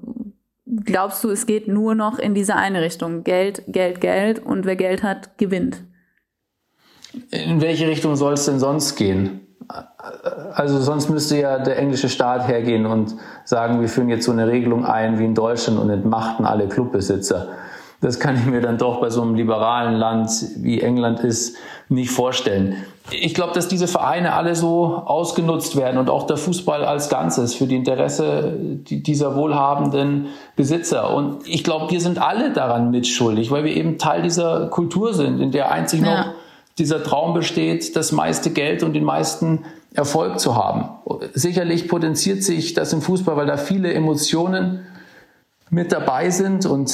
glaubst 0.84 1.24
du, 1.24 1.30
es 1.30 1.46
geht 1.46 1.68
nur 1.68 1.96
noch 1.96 2.20
in 2.20 2.34
diese 2.34 2.56
eine 2.56 2.82
Richtung? 2.82 3.24
Geld, 3.24 3.63
Geld, 3.68 4.02
Geld 4.02 4.39
und 4.39 4.65
wer 4.65 4.76
Geld 4.76 5.04
hat, 5.04 5.38
gewinnt. 5.38 5.84
In 7.32 7.62
welche 7.62 7.88
Richtung 7.88 8.15
soll 8.15 8.34
es 8.34 8.46
denn 8.46 8.60
sonst 8.60 8.96
gehen? 8.96 9.44
Also 10.54 10.80
sonst 10.80 11.10
müsste 11.10 11.39
ja 11.39 11.60
der 11.60 11.78
englische 11.78 12.10
Staat 12.10 12.48
hergehen 12.48 12.86
und 12.86 13.15
sagen, 13.46 13.82
wir 13.82 13.89
führen 13.89 14.10
jetzt 14.10 14.26
so 14.26 14.32
eine 14.32 14.48
Regelung 14.48 14.86
ein 14.86 15.18
wie 15.20 15.26
in 15.26 15.34
Deutschland 15.34 15.80
und 15.80 15.89
entmachten 15.89 16.46
alle 16.46 16.68
Clubbesitzer. 16.68 17.48
Das 18.02 18.20
kann 18.20 18.36
ich 18.36 18.46
mir 18.46 18.62
dann 18.62 18.78
doch 18.78 19.02
bei 19.02 19.10
so 19.10 19.22
einem 19.22 19.36
liberalen 19.36 19.96
Land 19.96 20.30
wie 20.58 20.82
England 20.82 21.22
ist 21.22 21.56
nicht 21.89 22.12
vorstellen. 22.12 22.76
Ich 23.10 23.34
glaube, 23.34 23.54
dass 23.54 23.68
diese 23.68 23.88
Vereine 23.88 24.34
alle 24.34 24.56
so 24.56 25.02
ausgenutzt 25.06 25.76
werden 25.76 25.98
und 25.98 26.10
auch 26.10 26.28
der 26.28 26.38
Fußball 26.38 26.84
als 26.84 27.10
Ganzes 27.10 27.56
für 27.56 27.65
die 27.65 27.76
Interesse 27.76 28.54
dieser 28.58 29.36
wohlhabenden 29.36 30.28
Besitzer. 30.56 31.15
Und 31.15 31.48
ich 31.48 31.63
glaube, 31.63 31.89
wir 31.91 32.02
sind 32.02 32.22
alle 32.22 32.52
daran 32.52 32.91
mitschuldig, 32.91 33.50
weil 33.50 33.63
wir 33.63 33.76
eben 33.76 33.98
Teil 33.98 34.22
dieser 34.22 34.68
Kultur 34.68 35.13
sind, 35.13 35.39
in 35.39 35.52
der 35.52 35.72
einzig 35.72 36.02
noch 36.02 36.10
ja 36.10 36.34
dieser 36.78 37.04
Traum 37.04 37.34
besteht, 37.34 37.96
das 37.96 38.12
meiste 38.12 38.50
Geld 38.50 38.84
und 38.84 38.94
den 38.94 39.04
meisten 39.04 39.66
Erfolg 39.94 40.40
zu 40.40 40.56
haben. 40.56 40.90
Sicherlich 41.34 41.88
potenziert 41.88 42.44
sich 42.44 42.74
das 42.74 42.92
im 42.92 43.02
Fußball, 43.02 43.38
weil 43.38 43.48
da 43.48 43.58
viele 43.58 43.94
Emotionen 43.94 44.86
mit 45.71 45.91
dabei 45.91 46.30
sind 46.30 46.67
und 46.67 46.91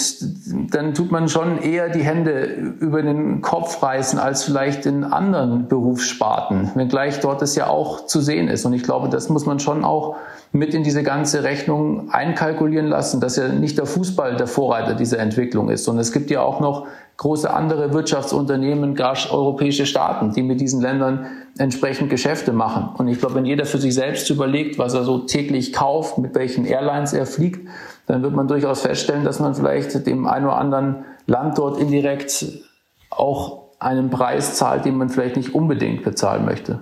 dann 0.73 0.93
tut 0.93 1.12
man 1.12 1.27
schon 1.27 1.62
eher 1.62 1.89
die 1.89 2.03
Hände 2.03 2.43
über 2.79 3.01
den 3.01 3.41
Kopf 3.41 3.84
reißen 3.84 4.17
als 4.17 4.45
vielleicht 4.45 4.86
in 4.86 5.03
anderen 5.03 5.67
Berufssparten, 5.67 6.71
wenngleich 6.75 7.19
dort 7.19 7.41
es 7.41 7.55
ja 7.55 7.67
auch 7.67 8.05
zu 8.05 8.21
sehen 8.21 8.47
ist. 8.47 8.65
Und 8.65 8.73
ich 8.73 8.84
glaube, 8.84 9.10
das 9.10 9.27
muss 9.27 9.45
man 9.45 9.60
schon 9.60 9.84
auch 9.84 10.15
mit 10.53 10.73
in 10.73 10.84
diese 10.84 11.03
ganze 11.03 11.43
Rechnung 11.43 12.12
einkalkulieren 12.12 12.88
lassen, 12.88 13.19
dass 13.19 13.36
ja 13.36 13.49
nicht 13.49 13.77
der 13.77 13.86
Fußball 13.86 14.38
der 14.38 14.47
Vorreiter 14.47 14.93
dieser 14.93 15.19
Entwicklung 15.19 15.69
ist, 15.69 15.84
sondern 15.84 16.01
es 16.01 16.13
gibt 16.13 16.29
ja 16.29 16.41
auch 16.41 16.62
noch 16.62 16.88
große 17.17 17.53
andere 17.53 17.93
Wirtschaftsunternehmen, 17.93 18.95
gar 18.95 19.15
europäische 19.31 19.86
Staaten, 19.86 20.34
die 20.34 20.43
mit 20.43 20.60
diesen 20.60 20.81
Ländern 20.81 21.27
entsprechend 21.62 22.10
Geschäfte 22.10 22.54
machen. 22.54 22.89
Und 22.97 23.08
ich 23.08 23.19
glaube, 23.19 23.36
wenn 23.36 23.45
jeder 23.45 23.65
für 23.65 23.78
sich 23.78 23.93
selbst 23.93 24.30
überlegt, 24.32 24.80
was 24.80 24.95
er 24.95 25.04
so 25.04 25.19
täglich 25.19 25.74
kauft, 25.74 26.17
mit 26.17 26.34
welchen 26.34 26.65
Airlines 26.65 27.13
er 27.13 27.28
fliegt, 27.28 27.69
dann 28.08 28.24
wird 28.24 28.36
man 28.36 28.47
durchaus 28.47 28.82
feststellen, 28.82 29.24
dass 29.24 29.39
man 29.39 29.54
vielleicht 29.54 30.08
dem 30.08 30.26
einen 30.26 30.45
oder 30.45 30.58
anderen 30.58 31.06
Land 31.28 31.60
dort 31.60 31.80
indirekt 31.80 32.45
auch 33.12 33.69
einen 33.80 34.10
Preis 34.10 34.56
zahlt, 34.56 34.86
den 34.86 34.97
man 34.97 35.10
vielleicht 35.10 35.38
nicht 35.38 35.54
unbedingt 35.54 36.04
bezahlen 36.04 36.45
möchte. 36.45 36.80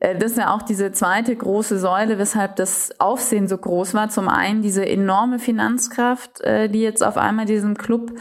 Äh, 0.00 0.16
das 0.16 0.32
ist 0.32 0.38
ja 0.38 0.54
auch 0.54 0.62
diese 0.62 0.92
zweite 0.92 1.34
große 1.34 1.78
Säule, 1.78 2.18
weshalb 2.18 2.56
das 2.56 2.98
Aufsehen 3.00 3.48
so 3.48 3.58
groß 3.58 3.94
war. 3.94 4.08
Zum 4.08 4.28
einen 4.28 4.62
diese 4.62 4.86
enorme 4.86 5.38
Finanzkraft, 5.38 6.40
äh, 6.40 6.68
die 6.68 6.80
jetzt 6.80 7.02
auf 7.04 7.16
einmal 7.16 7.46
diesem 7.46 7.76
Club 7.76 8.12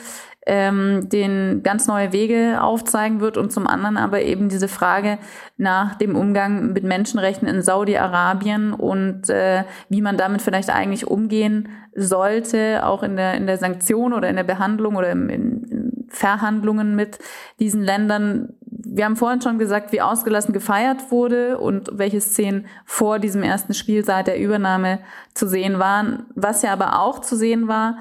ähm, 0.48 1.10
den 1.10 1.62
ganz 1.62 1.88
neue 1.88 2.14
Wege 2.14 2.60
aufzeigen 2.62 3.20
wird 3.20 3.36
und 3.36 3.52
zum 3.52 3.68
anderen 3.68 3.98
aber 3.98 4.22
eben 4.22 4.48
diese 4.48 4.70
Frage 4.70 5.20
nach 5.58 5.96
dem 5.96 6.16
Umgang 6.16 6.72
mit 6.72 6.86
Menschenrechten 6.86 7.50
in 7.50 7.62
Saudi-Arabien 7.62 8.74
und 8.74 9.30
äh, 9.30 9.66
wie 9.90 10.02
man 10.02 10.16
damit 10.16 10.42
vielleicht 10.42 10.70
eigentlich 10.70 11.06
umgehen 11.06 11.68
sollte, 11.94 12.86
auch 12.86 13.04
in 13.04 13.18
der, 13.18 13.34
in 13.34 13.46
der 13.46 13.58
Sanktion 13.58 14.14
oder 14.14 14.30
in 14.30 14.38
der 14.38 14.46
Behandlung 14.46 14.96
oder 14.96 15.12
in, 15.12 15.30
in 15.30 16.08
Verhandlungen 16.08 16.96
mit 16.96 17.20
diesen 17.60 17.84
Ländern. 17.84 18.54
Wir 18.98 19.06
haben 19.06 19.16
vorhin 19.16 19.42
schon 19.42 19.60
gesagt, 19.60 19.92
wie 19.92 20.02
ausgelassen 20.02 20.54
gefeiert 20.54 21.12
wurde 21.12 21.60
und 21.60 21.92
welche 21.94 22.20
Szenen 22.20 22.66
vor 22.84 23.20
diesem 23.20 23.44
ersten 23.44 23.76
Spiel 23.76 24.04
seit 24.04 24.26
der 24.26 24.40
Übernahme 24.40 25.00
zu 25.36 25.48
sehen 25.48 25.78
waren. 25.78 26.26
Was 26.34 26.64
ja 26.64 26.74
aber 26.74 27.00
auch 27.00 27.22
zu 27.22 27.36
sehen 27.36 27.68
war, 27.68 28.00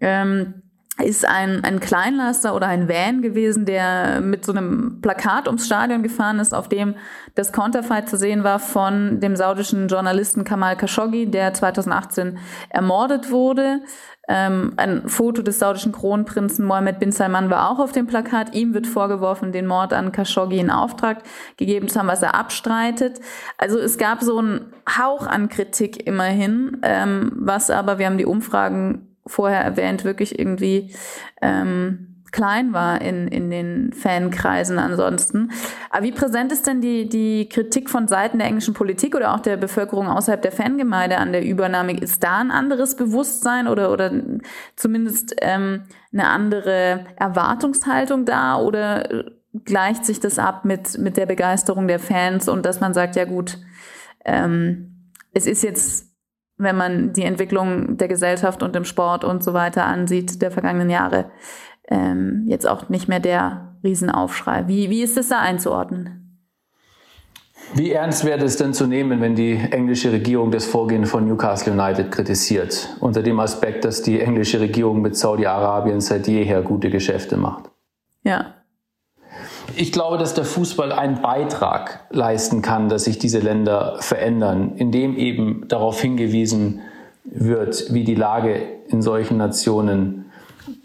ähm, 0.00 0.62
ist 1.00 1.24
ein, 1.24 1.64
ein 1.64 1.80
Kleinlaster 1.80 2.54
oder 2.54 2.66
ein 2.66 2.88
Van 2.88 3.22
gewesen, 3.22 3.64
der 3.64 4.20
mit 4.20 4.44
so 4.44 4.52
einem 4.52 5.00
Plakat 5.00 5.46
ums 5.46 5.66
Stadion 5.66 6.02
gefahren 6.02 6.38
ist, 6.38 6.54
auf 6.54 6.68
dem 6.68 6.94
das 7.34 7.52
Konterfei 7.52 8.02
zu 8.02 8.16
sehen 8.16 8.44
war 8.44 8.58
von 8.58 9.20
dem 9.20 9.36
saudischen 9.36 9.88
Journalisten 9.88 10.44
Kamal 10.44 10.76
Khashoggi, 10.76 11.30
der 11.30 11.54
2018 11.54 12.38
ermordet 12.70 13.30
wurde. 13.30 13.80
Ähm, 14.28 14.74
ein 14.76 15.08
Foto 15.08 15.42
des 15.42 15.58
saudischen 15.58 15.90
Kronprinzen 15.90 16.64
Mohammed 16.64 17.00
bin 17.00 17.10
Salman 17.10 17.50
war 17.50 17.68
auch 17.68 17.80
auf 17.80 17.90
dem 17.90 18.06
Plakat. 18.06 18.54
Ihm 18.54 18.74
wird 18.74 18.86
vorgeworfen, 18.86 19.50
den 19.50 19.66
Mord 19.66 19.92
an 19.92 20.12
Khashoggi 20.12 20.58
in 20.58 20.70
Auftrag 20.70 21.24
gegeben 21.56 21.88
zu 21.88 21.98
haben, 21.98 22.06
was 22.06 22.22
er 22.22 22.36
abstreitet. 22.36 23.18
Also 23.58 23.78
es 23.78 23.98
gab 23.98 24.22
so 24.22 24.38
einen 24.38 24.72
Hauch 24.88 25.26
an 25.26 25.48
Kritik 25.48 26.06
immerhin, 26.06 26.78
ähm, 26.82 27.32
was 27.34 27.70
aber, 27.70 27.98
wir 27.98 28.06
haben 28.06 28.18
die 28.18 28.26
Umfragen 28.26 29.09
vorher 29.30 29.60
erwähnt, 29.60 30.04
wirklich 30.04 30.38
irgendwie 30.38 30.94
ähm, 31.40 32.10
klein 32.32 32.72
war 32.72 33.00
in, 33.00 33.28
in 33.28 33.50
den 33.50 33.92
Fankreisen 33.92 34.78
ansonsten. 34.78 35.50
Aber 35.90 36.04
wie 36.04 36.12
präsent 36.12 36.52
ist 36.52 36.66
denn 36.66 36.80
die, 36.80 37.08
die 37.08 37.48
Kritik 37.48 37.90
von 37.90 38.08
Seiten 38.08 38.38
der 38.38 38.46
englischen 38.46 38.74
Politik 38.74 39.16
oder 39.16 39.34
auch 39.34 39.40
der 39.40 39.56
Bevölkerung 39.56 40.08
außerhalb 40.08 40.40
der 40.40 40.52
Fangemeinde 40.52 41.18
an 41.18 41.32
der 41.32 41.44
Übernahme? 41.44 41.98
Ist 41.98 42.22
da 42.22 42.38
ein 42.38 42.50
anderes 42.50 42.96
Bewusstsein 42.96 43.68
oder, 43.68 43.92
oder 43.92 44.12
zumindest 44.76 45.34
ähm, 45.40 45.84
eine 46.12 46.28
andere 46.28 47.06
Erwartungshaltung 47.16 48.24
da 48.24 48.56
oder 48.56 49.24
gleicht 49.64 50.04
sich 50.04 50.20
das 50.20 50.38
ab 50.38 50.64
mit, 50.64 50.98
mit 50.98 51.16
der 51.16 51.26
Begeisterung 51.26 51.88
der 51.88 51.98
Fans 51.98 52.48
und 52.48 52.64
dass 52.64 52.80
man 52.80 52.94
sagt, 52.94 53.16
ja 53.16 53.24
gut, 53.24 53.58
ähm, 54.24 55.10
es 55.32 55.46
ist 55.46 55.62
jetzt 55.62 56.09
wenn 56.60 56.76
man 56.76 57.12
die 57.12 57.24
Entwicklung 57.24 57.96
der 57.96 58.08
Gesellschaft 58.08 58.62
und 58.62 58.76
im 58.76 58.84
Sport 58.84 59.24
und 59.24 59.42
so 59.42 59.54
weiter 59.54 59.86
ansieht 59.86 60.42
der 60.42 60.50
vergangenen 60.50 60.90
Jahre, 60.90 61.30
ähm, 61.88 62.44
jetzt 62.46 62.68
auch 62.68 62.88
nicht 62.88 63.08
mehr 63.08 63.20
der 63.20 63.76
Riesenaufschrei. 63.82 64.68
Wie, 64.68 64.90
wie 64.90 65.02
ist 65.02 65.16
das 65.16 65.28
da 65.28 65.40
einzuordnen? 65.40 66.16
Wie 67.74 67.92
ernst 67.92 68.24
wäre 68.24 68.44
es 68.44 68.56
denn 68.56 68.74
zu 68.74 68.86
nehmen, 68.86 69.20
wenn 69.20 69.36
die 69.36 69.52
englische 69.52 70.10
Regierung 70.10 70.50
das 70.50 70.66
Vorgehen 70.66 71.06
von 71.06 71.26
Newcastle 71.26 71.72
United 71.72 72.10
kritisiert, 72.10 72.96
unter 73.00 73.22
dem 73.22 73.38
Aspekt, 73.38 73.84
dass 73.84 74.02
die 74.02 74.20
englische 74.20 74.60
Regierung 74.60 75.00
mit 75.00 75.16
Saudi-Arabien 75.16 76.00
seit 76.00 76.26
jeher 76.26 76.62
gute 76.62 76.90
Geschäfte 76.90 77.36
macht? 77.36 77.70
Ja, 78.24 78.54
ich 79.80 79.92
glaube, 79.92 80.18
dass 80.18 80.34
der 80.34 80.44
Fußball 80.44 80.92
einen 80.92 81.22
Beitrag 81.22 82.04
leisten 82.10 82.60
kann, 82.60 82.90
dass 82.90 83.04
sich 83.04 83.18
diese 83.18 83.38
Länder 83.38 83.96
verändern, 84.00 84.72
indem 84.76 85.16
eben 85.16 85.68
darauf 85.68 85.98
hingewiesen 85.98 86.80
wird, 87.24 87.90
wie 87.90 88.04
die 88.04 88.14
Lage 88.14 88.60
in 88.88 89.00
solchen 89.00 89.38
Nationen 89.38 90.30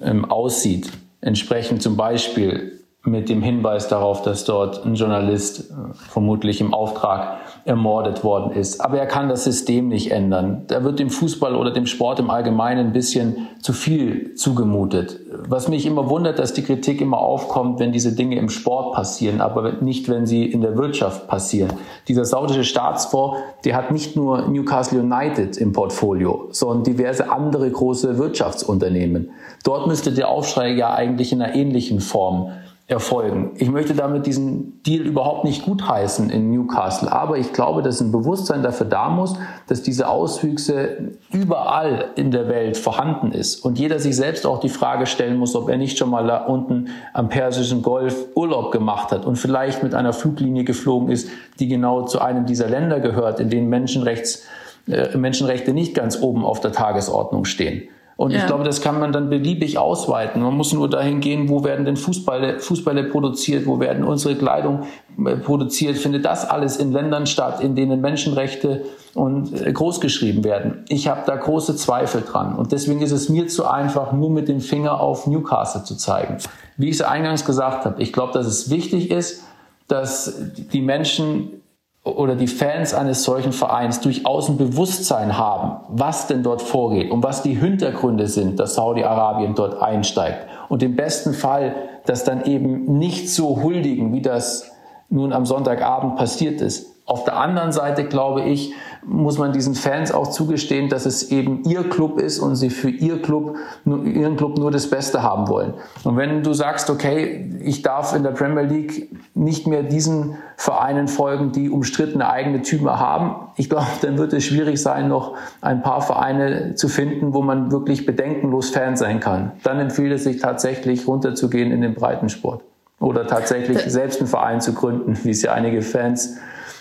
ähm, 0.01 0.23
aussieht. 0.23 0.93
Entsprechend 1.19 1.81
zum 1.81 1.97
Beispiel 1.97 2.79
mit 3.03 3.27
dem 3.27 3.41
Hinweis 3.41 3.89
darauf, 3.89 4.21
dass 4.21 4.45
dort 4.45 4.85
ein 4.85 4.95
Journalist 4.95 5.71
äh, 5.71 5.73
vermutlich 5.93 6.61
im 6.61 6.73
Auftrag 6.73 7.39
ermordet 7.65 8.23
worden 8.23 8.51
ist. 8.51 8.79
Aber 8.79 8.99
er 8.99 9.07
kann 9.07 9.27
das 9.27 9.43
System 9.43 9.87
nicht 9.87 10.11
ändern. 10.11 10.65
Da 10.67 10.83
wird 10.83 10.99
dem 10.99 11.09
Fußball 11.09 11.55
oder 11.55 11.71
dem 11.71 11.87
Sport 11.87 12.19
im 12.19 12.29
Allgemeinen 12.29 12.87
ein 12.87 12.93
bisschen 12.93 13.47
zu 13.59 13.73
viel 13.73 14.35
zugemutet. 14.35 15.19
Was 15.49 15.67
mich 15.67 15.87
immer 15.87 16.07
wundert, 16.07 16.37
dass 16.37 16.53
die 16.53 16.61
Kritik 16.61 17.01
immer 17.01 17.17
aufkommt, 17.17 17.79
wenn 17.79 17.91
diese 17.91 18.13
Dinge 18.13 18.37
im 18.37 18.49
Sport 18.49 18.93
passieren, 18.93 19.41
aber 19.41 19.81
nicht, 19.81 20.07
wenn 20.09 20.27
sie 20.27 20.45
in 20.45 20.61
der 20.61 20.77
Wirtschaft 20.77 21.27
passieren. 21.27 21.73
Dieser 22.07 22.23
saudische 22.23 22.63
Staatsfonds, 22.63 23.39
der 23.63 23.75
hat 23.75 23.89
nicht 23.89 24.15
nur 24.15 24.47
Newcastle 24.47 25.01
United 25.01 25.57
im 25.57 25.73
Portfolio, 25.73 26.47
sondern 26.51 26.83
diverse 26.83 27.31
andere 27.31 27.69
große 27.71 28.19
Wirtschaftsunternehmen. 28.19 29.31
Dort 29.63 29.87
müsste 29.87 30.11
der 30.11 30.29
Aufschrei 30.29 30.69
ja 30.69 30.93
eigentlich 30.93 31.33
in 31.33 31.41
einer 31.41 31.55
ähnlichen 31.55 31.99
Form 31.99 32.51
erfolgen. 32.87 33.53
Ich 33.55 33.71
möchte 33.71 33.95
damit 33.95 34.27
diesen 34.27 34.83
Deal 34.83 35.01
überhaupt 35.01 35.43
nicht 35.43 35.65
gutheißen 35.65 36.29
in 36.29 36.51
Newcastle, 36.51 37.11
aber 37.11 37.39
ich 37.39 37.51
glaube, 37.51 37.81
dass 37.81 37.99
ein 37.99 38.11
Bewusstsein 38.11 38.61
dafür 38.61 38.85
da 38.85 39.09
muss, 39.09 39.33
dass 39.65 39.81
diese 39.81 40.07
Auswüchse 40.07 41.13
überall 41.31 42.09
in 42.15 42.29
der 42.29 42.47
Welt 42.47 42.77
vorhanden 42.77 43.31
ist 43.31 43.65
und 43.65 43.79
jeder 43.79 43.97
sich 43.97 44.15
selbst 44.15 44.45
auch 44.45 44.59
die 44.59 44.69
Frage 44.69 45.07
stellen 45.07 45.37
muss, 45.37 45.55
ob 45.55 45.67
er 45.67 45.77
nicht 45.77 45.97
schon 45.97 46.11
mal 46.11 46.27
da 46.27 46.45
unten 46.45 46.89
am 47.13 47.27
Persischen 47.27 47.81
Golf 47.81 48.27
Urlaub 48.35 48.71
gemacht 48.71 49.11
hat 49.11 49.25
und 49.25 49.37
vielleicht 49.37 49.81
mit 49.81 49.95
einer 49.95 50.13
Fluglinie 50.13 50.63
geflogen 50.63 51.09
ist, 51.09 51.29
die 51.59 51.67
genau 51.67 52.03
zu 52.03 52.21
einem 52.21 52.45
dieser 52.45 52.69
Länder 52.69 52.99
gehört, 52.99 53.39
in 53.39 53.49
denen 53.49 53.67
Menschenrechts, 53.67 54.43
äh, 54.87 55.17
Menschenrechte 55.17 55.73
nicht 55.73 55.95
ganz 55.95 56.21
oben 56.21 56.45
auf 56.45 56.59
der 56.59 56.71
Tagesordnung 56.71 57.45
stehen. 57.45 57.89
Und 58.17 58.31
ja. 58.31 58.39
ich 58.39 58.45
glaube, 58.45 58.63
das 58.63 58.81
kann 58.81 58.99
man 58.99 59.11
dann 59.11 59.29
beliebig 59.29 59.77
ausweiten. 59.77 60.41
Man 60.41 60.55
muss 60.55 60.71
nur 60.71 60.89
dahin 60.89 61.19
gehen, 61.19 61.49
wo 61.49 61.63
werden 61.65 61.85
denn 61.85 61.97
Fußballe, 61.97 62.59
Fußballe 62.59 63.03
produziert, 63.05 63.65
wo 63.65 63.79
werden 63.79 64.05
unsere 64.05 64.35
Kleidung 64.35 64.83
äh, 65.25 65.35
produziert. 65.35 65.97
Findet 65.97 66.23
das 66.23 66.49
alles 66.49 66.77
in 66.77 66.93
Ländern 66.93 67.27
statt, 67.27 67.59
in 67.59 67.75
denen 67.75 67.99
Menschenrechte 67.99 68.85
und 69.15 69.53
äh, 69.61 69.71
großgeschrieben 69.71 70.45
werden. 70.45 70.85
Ich 70.87 71.09
habe 71.09 71.21
da 71.25 71.35
große 71.35 71.75
Zweifel 71.75 72.21
dran. 72.21 72.55
Und 72.55 72.71
deswegen 72.71 73.01
ist 73.01 73.11
es 73.11 73.27
mir 73.27 73.47
zu 73.47 73.67
einfach, 73.67 74.13
nur 74.13 74.29
mit 74.29 74.47
dem 74.47 74.61
Finger 74.61 75.01
auf 75.01 75.27
Newcastle 75.27 75.83
zu 75.83 75.95
zeigen. 75.95 76.37
Wie 76.77 76.87
ich 76.87 76.95
es 76.95 77.01
eingangs 77.01 77.43
gesagt 77.43 77.83
habe, 77.83 78.01
ich 78.01 78.13
glaube, 78.13 78.31
dass 78.31 78.45
es 78.45 78.69
wichtig 78.69 79.11
ist, 79.11 79.43
dass 79.87 80.33
die 80.55 80.81
Menschen 80.81 81.61
oder 82.05 82.35
die 82.35 82.47
Fans 82.47 82.93
eines 82.93 83.23
solchen 83.23 83.51
Vereins 83.51 83.99
durchaus 83.99 84.47
ein 84.47 84.57
Bewusstsein 84.57 85.37
haben, 85.37 85.83
was 85.89 86.27
denn 86.27 86.43
dort 86.43 86.61
vorgeht 86.61 87.11
und 87.11 87.23
was 87.23 87.41
die 87.41 87.55
Hintergründe 87.55 88.27
sind, 88.27 88.59
dass 88.59 88.75
Saudi-Arabien 88.75 89.55
dort 89.55 89.81
einsteigt. 89.81 90.45
Und 90.69 90.83
im 90.83 90.95
besten 90.95 91.33
Fall 91.33 91.75
das 92.05 92.23
dann 92.23 92.45
eben 92.45 92.99
nicht 92.99 93.33
so 93.33 93.63
huldigen, 93.63 94.13
wie 94.13 94.21
das 94.21 94.71
nun 95.09 95.33
am 95.33 95.47
Sonntagabend 95.47 96.15
passiert 96.15 96.61
ist. 96.61 96.94
Auf 97.07 97.23
der 97.23 97.37
anderen 97.37 97.71
Seite 97.71 98.05
glaube 98.05 98.41
ich, 98.41 98.73
muss 99.05 99.37
man 99.37 99.53
diesen 99.53 99.75
Fans 99.75 100.11
auch 100.11 100.31
zugestehen, 100.31 100.89
dass 100.89 101.05
es 101.05 101.29
eben 101.29 101.61
ihr 101.63 101.87
Club 101.87 102.19
ist 102.19 102.39
und 102.39 102.55
sie 102.55 102.71
für 102.71 102.89
ihr 102.89 103.21
Club, 103.21 103.57
ihren 103.85 104.35
Club 104.37 104.57
nur 104.57 104.71
das 104.71 104.89
Beste 104.89 105.21
haben 105.21 105.47
wollen. 105.47 105.75
Und 106.03 106.17
wenn 106.17 106.41
du 106.41 106.53
sagst, 106.53 106.89
okay, 106.89 107.51
ich 107.61 107.83
darf 107.83 108.15
in 108.15 108.23
der 108.23 108.31
Premier 108.31 108.63
League 108.63 109.15
nicht 109.35 109.67
mehr 109.67 109.83
diesen 109.83 110.37
Vereinen 110.57 111.07
folgen, 111.07 111.51
die 111.51 111.69
umstrittene 111.69 112.27
eigene 112.27 112.63
Typen 112.63 112.89
haben, 112.89 113.49
ich 113.55 113.69
glaube, 113.69 113.85
dann 114.01 114.17
wird 114.17 114.33
es 114.33 114.43
schwierig 114.43 114.81
sein, 114.81 115.07
noch 115.07 115.35
ein 115.61 115.83
paar 115.83 116.01
Vereine 116.01 116.73
zu 116.73 116.87
finden, 116.87 117.35
wo 117.35 117.43
man 117.43 117.71
wirklich 117.71 118.07
bedenkenlos 118.07 118.71
Fan 118.71 118.95
sein 118.95 119.19
kann. 119.19 119.51
Dann 119.61 119.79
empfiehlt 119.79 120.11
es 120.11 120.23
sich 120.23 120.41
tatsächlich 120.41 121.07
runterzugehen 121.07 121.71
in 121.71 121.81
den 121.81 121.93
Breitensport 121.93 122.63
oder 122.99 123.27
tatsächlich 123.27 123.79
selbst 123.81 124.21
einen 124.21 124.27
Verein 124.27 124.59
zu 124.59 124.73
gründen, 124.73 125.15
wie 125.21 125.29
es 125.29 125.43
ja 125.43 125.53
einige 125.53 125.83
Fans 125.83 126.37
äh, 126.37 126.39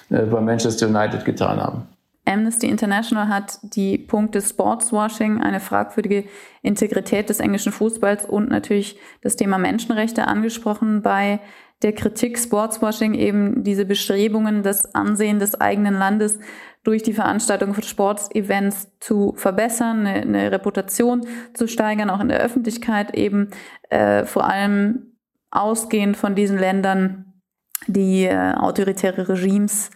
bei 0.09 0.41
Manchester 0.41 0.89
United 0.89 1.25
getan 1.25 1.61
haben. 1.61 1.89
Amnesty 2.27 2.69
International 2.69 3.29
hat 3.29 3.59
die 3.63 3.99
Punkte 3.99 4.41
Sportswashing, 4.41 5.43
eine 5.43 5.61
fragwürdige 5.61 6.25
Integrität 6.63 7.29
des 7.29 7.41
englischen 7.41 7.73
Fußballs 7.73 8.25
und 8.25 8.49
natürlich 8.49 8.99
das 9.21 9.37
Thema 9.37 9.59
Menschenrechte 9.59 10.27
angesprochen 10.27 11.03
bei 11.03 11.41
der 11.83 11.93
Kritik 11.93 12.39
Sportswashing 12.39 13.13
eben 13.13 13.63
diese 13.63 13.85
Bestrebungen, 13.85 14.63
das 14.63 14.95
Ansehen 14.95 15.39
des 15.39 15.61
eigenen 15.61 15.95
Landes 15.95 16.39
durch 16.83 17.03
die 17.03 17.13
Veranstaltung 17.13 17.75
von 17.75 17.83
Sportsevents 17.83 18.91
zu 19.01 19.35
verbessern, 19.37 20.07
eine, 20.07 20.23
eine, 20.23 20.53
Reputation 20.53 21.27
zu 21.53 21.67
steigern, 21.67 22.09
auch 22.09 22.21
in 22.21 22.29
der 22.29 22.41
Öffentlichkeit 22.41 23.15
eben 23.15 23.51
äh, 23.91 24.25
vor 24.25 24.45
allem 24.45 25.15
ausgehend 25.51 26.17
von 26.17 26.35
diesen 26.35 26.59
Ländern, 26.59 27.34
die 27.87 28.25
äh, 28.25 28.55
autoritäre 28.55 29.29
Regimes 29.29 29.91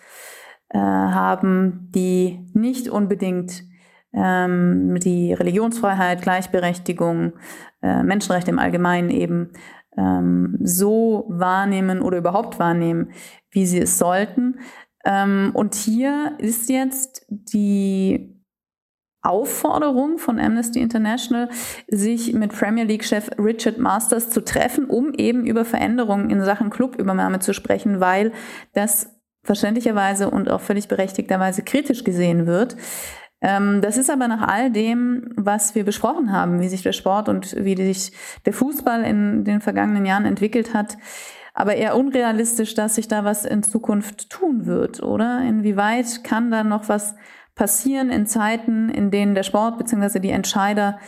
äh, 0.70 0.78
haben, 0.78 1.90
die 1.94 2.46
nicht 2.54 2.88
unbedingt 2.88 3.64
ähm, 4.12 4.98
die 5.00 5.32
Religionsfreiheit, 5.32 6.22
Gleichberechtigung, 6.22 7.34
äh, 7.82 8.02
Menschenrechte 8.02 8.50
im 8.50 8.58
Allgemeinen 8.58 9.10
eben 9.10 9.52
ähm, 9.96 10.58
so 10.62 11.26
wahrnehmen 11.28 12.00
oder 12.00 12.18
überhaupt 12.18 12.58
wahrnehmen, 12.58 13.12
wie 13.50 13.66
sie 13.66 13.80
es 13.80 13.98
sollten. 13.98 14.60
Ähm, 15.04 15.50
und 15.54 15.74
hier 15.74 16.34
ist 16.38 16.68
jetzt 16.68 17.26
die 17.28 18.37
Aufforderung 19.28 20.18
von 20.18 20.38
Amnesty 20.38 20.80
International, 20.80 21.48
sich 21.86 22.32
mit 22.32 22.52
Premier 22.52 22.84
League-Chef 22.84 23.30
Richard 23.38 23.78
Masters 23.78 24.30
zu 24.30 24.44
treffen, 24.44 24.86
um 24.86 25.12
eben 25.14 25.46
über 25.46 25.64
Veränderungen 25.64 26.30
in 26.30 26.42
Sachen 26.42 26.70
Clubübernahme 26.70 27.40
zu 27.40 27.52
sprechen, 27.52 28.00
weil 28.00 28.32
das 28.72 29.14
verständlicherweise 29.44 30.30
und 30.30 30.50
auch 30.50 30.60
völlig 30.60 30.88
berechtigterweise 30.88 31.62
kritisch 31.62 32.04
gesehen 32.04 32.46
wird. 32.46 32.76
Ähm, 33.40 33.80
das 33.80 33.96
ist 33.96 34.10
aber 34.10 34.28
nach 34.28 34.46
all 34.46 34.70
dem, 34.70 35.30
was 35.36 35.74
wir 35.74 35.84
besprochen 35.84 36.32
haben, 36.32 36.60
wie 36.60 36.68
sich 36.68 36.82
der 36.82 36.92
Sport 36.92 37.28
und 37.28 37.54
wie 37.56 37.76
sich 37.76 38.12
der 38.46 38.52
Fußball 38.52 39.04
in 39.04 39.44
den 39.44 39.60
vergangenen 39.60 40.04
Jahren 40.04 40.24
entwickelt 40.24 40.74
hat, 40.74 40.96
aber 41.54 41.74
eher 41.74 41.96
unrealistisch, 41.96 42.74
dass 42.74 42.96
sich 42.96 43.08
da 43.08 43.24
was 43.24 43.44
in 43.44 43.62
Zukunft 43.62 44.30
tun 44.30 44.66
wird, 44.66 45.02
oder? 45.02 45.40
Inwieweit 45.42 46.22
kann 46.24 46.50
da 46.50 46.62
noch 46.62 46.88
was 46.88 47.14
passieren 47.58 48.10
in 48.10 48.26
Zeiten, 48.26 48.88
in 48.88 49.10
denen 49.10 49.34
der 49.34 49.42
Sport 49.42 49.76
bzw. 49.76 50.20
die 50.20 50.30
Entscheider 50.30 50.98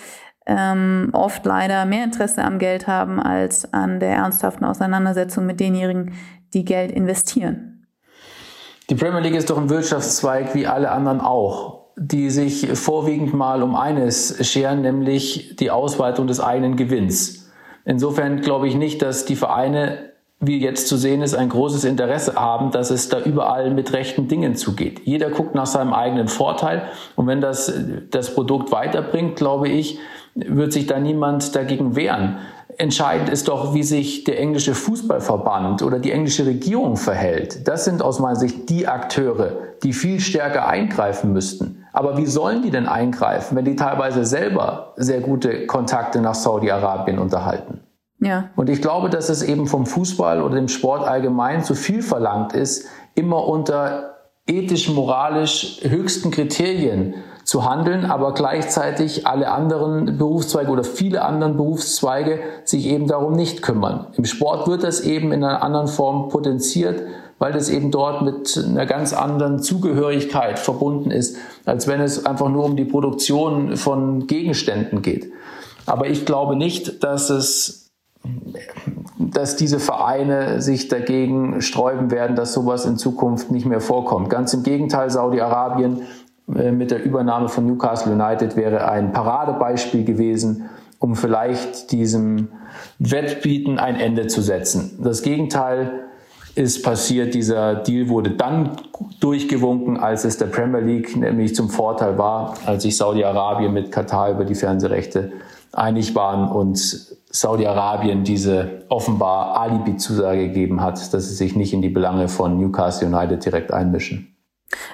ähm, 0.47 1.11
oft 1.13 1.47
leider 1.47 1.87
mehr 1.87 2.05
Interesse 2.05 2.43
am 2.43 2.59
Geld 2.59 2.87
haben 2.87 3.21
als 3.21 3.73
an 3.73 4.01
der 4.01 4.11
ernsthaften 4.11 4.65
Auseinandersetzung 4.65 5.47
mit 5.47 5.61
denjenigen, 5.61 6.13
die 6.53 6.65
Geld 6.65 6.91
investieren? 6.91 7.87
Die 8.91 8.97
Premier 8.97 9.21
League 9.21 9.37
ist 9.37 9.49
doch 9.49 9.59
ein 9.59 9.71
Wirtschaftszweig 9.71 10.55
wie 10.55 10.67
alle 10.67 10.91
anderen 10.91 11.21
auch, 11.21 11.93
die 11.97 12.29
sich 12.31 12.69
vorwiegend 12.77 13.33
mal 13.33 13.63
um 13.63 13.77
eines 13.77 14.45
scheren, 14.49 14.83
nämlich 14.83 15.55
die 15.57 15.71
Ausweitung 15.71 16.27
des 16.27 16.41
eigenen 16.41 16.75
Gewinns. 16.75 17.53
Insofern 17.85 18.41
glaube 18.41 18.67
ich 18.67 18.75
nicht, 18.75 19.03
dass 19.03 19.25
die 19.25 19.37
Vereine, 19.37 20.10
wie 20.41 20.59
jetzt 20.59 20.89
zu 20.89 20.97
sehen 20.97 21.21
ist, 21.21 21.35
ein 21.35 21.51
großes 21.51 21.85
Interesse 21.85 22.35
haben, 22.35 22.71
dass 22.71 22.91
es 22.91 23.11
da 23.11 23.21
überall 23.21 23.71
mit 23.71 23.93
rechten 23.93 24.27
Dingen 24.27 24.57
zugeht. 24.57 25.03
Jeder 25.05 25.29
guckt 25.29 25.55
nach 25.55 25.67
seinem 25.67 25.93
eigenen 25.93 26.29
Vorteil 26.29 26.85
und 27.15 27.27
wenn 27.27 27.43
das 27.43 27.73
das 28.11 28.35
Produkt 28.35 28.73
weiterbringt, 28.73 29.37
glaube 29.37 29.69
ich, 29.69 29.99
wird 30.35 30.73
sich 30.73 30.87
da 30.87 30.99
niemand 30.99 31.55
dagegen 31.55 31.95
wehren. 31.95 32.39
Entscheidend 32.79 33.29
ist 33.29 33.49
doch, 33.49 33.75
wie 33.75 33.83
sich 33.83 34.25
der 34.25 34.41
englische 34.41 34.75
Fußballverband 34.75 35.83
oder 35.83 35.99
die 35.99 36.13
englische 36.13 36.47
Regierung 36.47 36.97
verhält. 36.97 37.69
Das 37.69 37.85
sind 37.85 38.01
aus 38.01 38.21
meiner 38.21 38.37
Sicht 38.37 38.71
die 38.71 38.89
Akteure, 38.89 39.53
die 39.83 39.93
viel 39.93 40.21
stärker 40.21 40.67
eingreifen 40.67 41.35
müssten. 41.35 41.85
Aber 41.93 42.17
wie 42.17 42.27
sollen 42.27 42.63
die 42.63 42.71
denn 42.71 42.87
eingreifen, 42.87 43.57
wenn 43.57 43.67
die 43.67 43.77
teilweise 43.77 44.25
selber 44.25 44.95
sehr 44.97 45.21
gute 45.21 45.67
Kontakte 45.67 46.23
nach 46.23 46.35
Saudi-Arabien 46.35 47.19
unterhalten? 47.19 47.81
Ja. 48.21 48.51
Und 48.57 48.69
ich 48.69 48.83
glaube, 48.83 49.11
dass 49.11 49.29
es 49.29 49.43
eben 49.43 49.67
vom 49.67 49.87
Fußball 49.87 50.43
oder 50.43 50.57
dem 50.57 50.69
Sport 50.69 51.07
allgemein 51.09 51.65
zu 51.65 51.75
viel 51.75 52.03
verlangt 52.03 52.53
ist, 52.53 52.87
immer 53.15 53.47
unter 53.47 54.17
ethisch, 54.47 54.89
moralisch 54.89 55.81
höchsten 55.83 56.31
Kriterien 56.31 57.15
zu 57.45 57.69
handeln, 57.69 58.05
aber 58.05 58.35
gleichzeitig 58.35 59.27
alle 59.27 59.51
anderen 59.51 60.19
Berufszweige 60.19 60.71
oder 60.71 60.85
viele 60.85 61.23
anderen 61.23 61.57
Berufszweige 61.57 62.41
sich 62.65 62.87
eben 62.87 63.07
darum 63.07 63.35
nicht 63.35 63.63
kümmern. 63.63 64.07
Im 64.17 64.25
Sport 64.25 64.69
wird 64.69 64.85
das 64.85 65.01
eben 65.01 65.33
in 65.33 65.43
einer 65.43 65.63
anderen 65.63 65.89
Form 65.89 66.29
potenziert, 66.29 67.03
weil 67.39 67.53
das 67.53 67.71
eben 67.71 67.91
dort 67.91 68.23
mit 68.23 68.63
einer 68.63 68.87
ganz 68.87 69.15
anderen 69.15 69.61
Zugehörigkeit 69.61 70.59
verbunden 70.59 71.11
ist, 71.11 71.39
als 71.65 71.89
wenn 71.89 72.01
es 72.01 72.27
einfach 72.27 72.51
nur 72.51 72.65
um 72.65 72.77
die 72.77 72.85
Produktion 72.85 73.77
von 73.77 74.27
Gegenständen 74.27 75.01
geht. 75.01 75.33
Aber 75.87 76.07
ich 76.07 76.27
glaube 76.27 76.55
nicht, 76.55 77.03
dass 77.03 77.31
es 77.31 77.90
dass 79.19 79.57
diese 79.57 79.79
Vereine 79.79 80.61
sich 80.61 80.89
dagegen 80.89 81.61
sträuben 81.63 82.11
werden, 82.11 82.37
dass 82.37 82.53
sowas 82.53 82.85
in 82.87 82.97
Zukunft 82.97 83.51
nicht 83.51 83.67
mehr 83.67 83.81
vorkommt. 83.81 84.31
Ganz 84.31 84.53
im 84.53 84.63
Gegenteil, 84.63 85.11
Saudi-Arabien 85.11 86.03
äh, 86.55 86.73
mit 86.73 86.91
der 86.91 87.03
Übernahme 87.05 87.49
von 87.49 87.67
Newcastle 87.67 88.13
United 88.13 88.57
wäre 88.57 88.91
ein 88.91 89.13
Paradebeispiel 89.13 90.05
gewesen, 90.05 90.69
um 90.99 91.17
vielleicht 91.17 91.93
diesem 91.93 92.49
Wettbieten 92.99 93.79
ein 93.79 93.97
Ende 93.97 94.27
zu 94.27 94.43
setzen. 94.43 94.99
Das 95.03 95.23
Gegenteil 95.23 96.05
ist 96.55 96.83
passiert. 96.83 97.35
Dieser 97.35 97.77
Deal 97.77 98.09
wurde 98.09 98.33
dann 98.33 98.77
durchgewunken, 99.21 99.97
als 99.97 100.25
es 100.25 100.37
der 100.37 100.47
Premier 100.47 100.81
League 100.81 101.17
nämlich 101.17 101.55
zum 101.55 101.71
Vorteil 101.71 102.19
war, 102.19 102.55
als 102.67 102.83
sich 102.83 102.97
Saudi-Arabien 102.97 103.73
mit 103.73 103.93
Katar 103.93 104.31
über 104.31 104.45
die 104.45 104.55
Fernsehrechte 104.55 105.33
einig 105.73 106.15
waren 106.15 106.51
und 106.51 106.79
Saudi-Arabien 106.79 108.25
diese 108.25 108.85
offenbar 108.89 109.57
Alibi-Zusage 109.61 110.49
gegeben 110.49 110.81
hat, 110.81 111.15
dass 111.15 111.29
sie 111.29 111.35
sich 111.35 111.55
nicht 111.55 111.73
in 111.73 111.83
die 111.83 111.89
Belange 111.89 112.29
von 112.29 112.59
Newcastle 112.59 113.09
United 113.09 113.45
direkt 113.45 113.73
einmischen. 113.73 114.37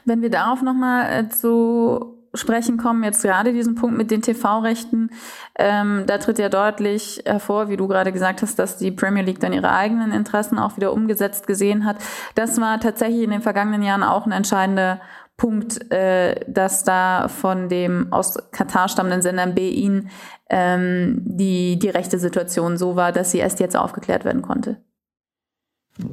Wenn 0.04 0.22
wir 0.22 0.30
darauf 0.30 0.62
nochmal 0.62 1.06
äh, 1.12 1.28
zu 1.28 2.16
sprechen 2.36 2.76
kommen, 2.76 3.02
jetzt 3.04 3.22
gerade 3.22 3.52
diesen 3.52 3.74
Punkt 3.74 3.96
mit 3.96 4.10
den 4.10 4.22
TV-Rechten. 4.22 5.10
Ähm, 5.58 6.04
da 6.06 6.18
tritt 6.18 6.38
ja 6.38 6.48
deutlich 6.48 7.22
hervor, 7.24 7.68
wie 7.68 7.76
du 7.76 7.88
gerade 7.88 8.12
gesagt 8.12 8.42
hast, 8.42 8.58
dass 8.58 8.76
die 8.76 8.90
Premier 8.90 9.22
League 9.22 9.40
dann 9.40 9.52
ihre 9.52 9.72
eigenen 9.72 10.12
Interessen 10.12 10.58
auch 10.58 10.76
wieder 10.76 10.92
umgesetzt 10.92 11.46
gesehen 11.46 11.84
hat. 11.84 11.96
Das 12.34 12.60
war 12.60 12.78
tatsächlich 12.80 13.22
in 13.22 13.30
den 13.30 13.42
vergangenen 13.42 13.82
Jahren 13.82 14.02
auch 14.02 14.26
ein 14.26 14.32
entscheidender 14.32 15.00
Punkt, 15.36 15.92
äh, 15.92 16.34
dass 16.48 16.84
da 16.84 17.28
von 17.28 17.68
dem 17.68 18.12
aus 18.12 18.38
Katar 18.52 18.88
stammenden 18.88 19.20
Sender 19.20 19.46
BIN 19.46 20.08
ähm, 20.48 21.20
die, 21.24 21.78
die 21.78 21.90
rechte 21.90 22.18
Situation 22.18 22.78
so 22.78 22.96
war, 22.96 23.12
dass 23.12 23.32
sie 23.32 23.38
erst 23.38 23.60
jetzt 23.60 23.76
aufgeklärt 23.76 24.24
werden 24.24 24.40
konnte. 24.40 24.78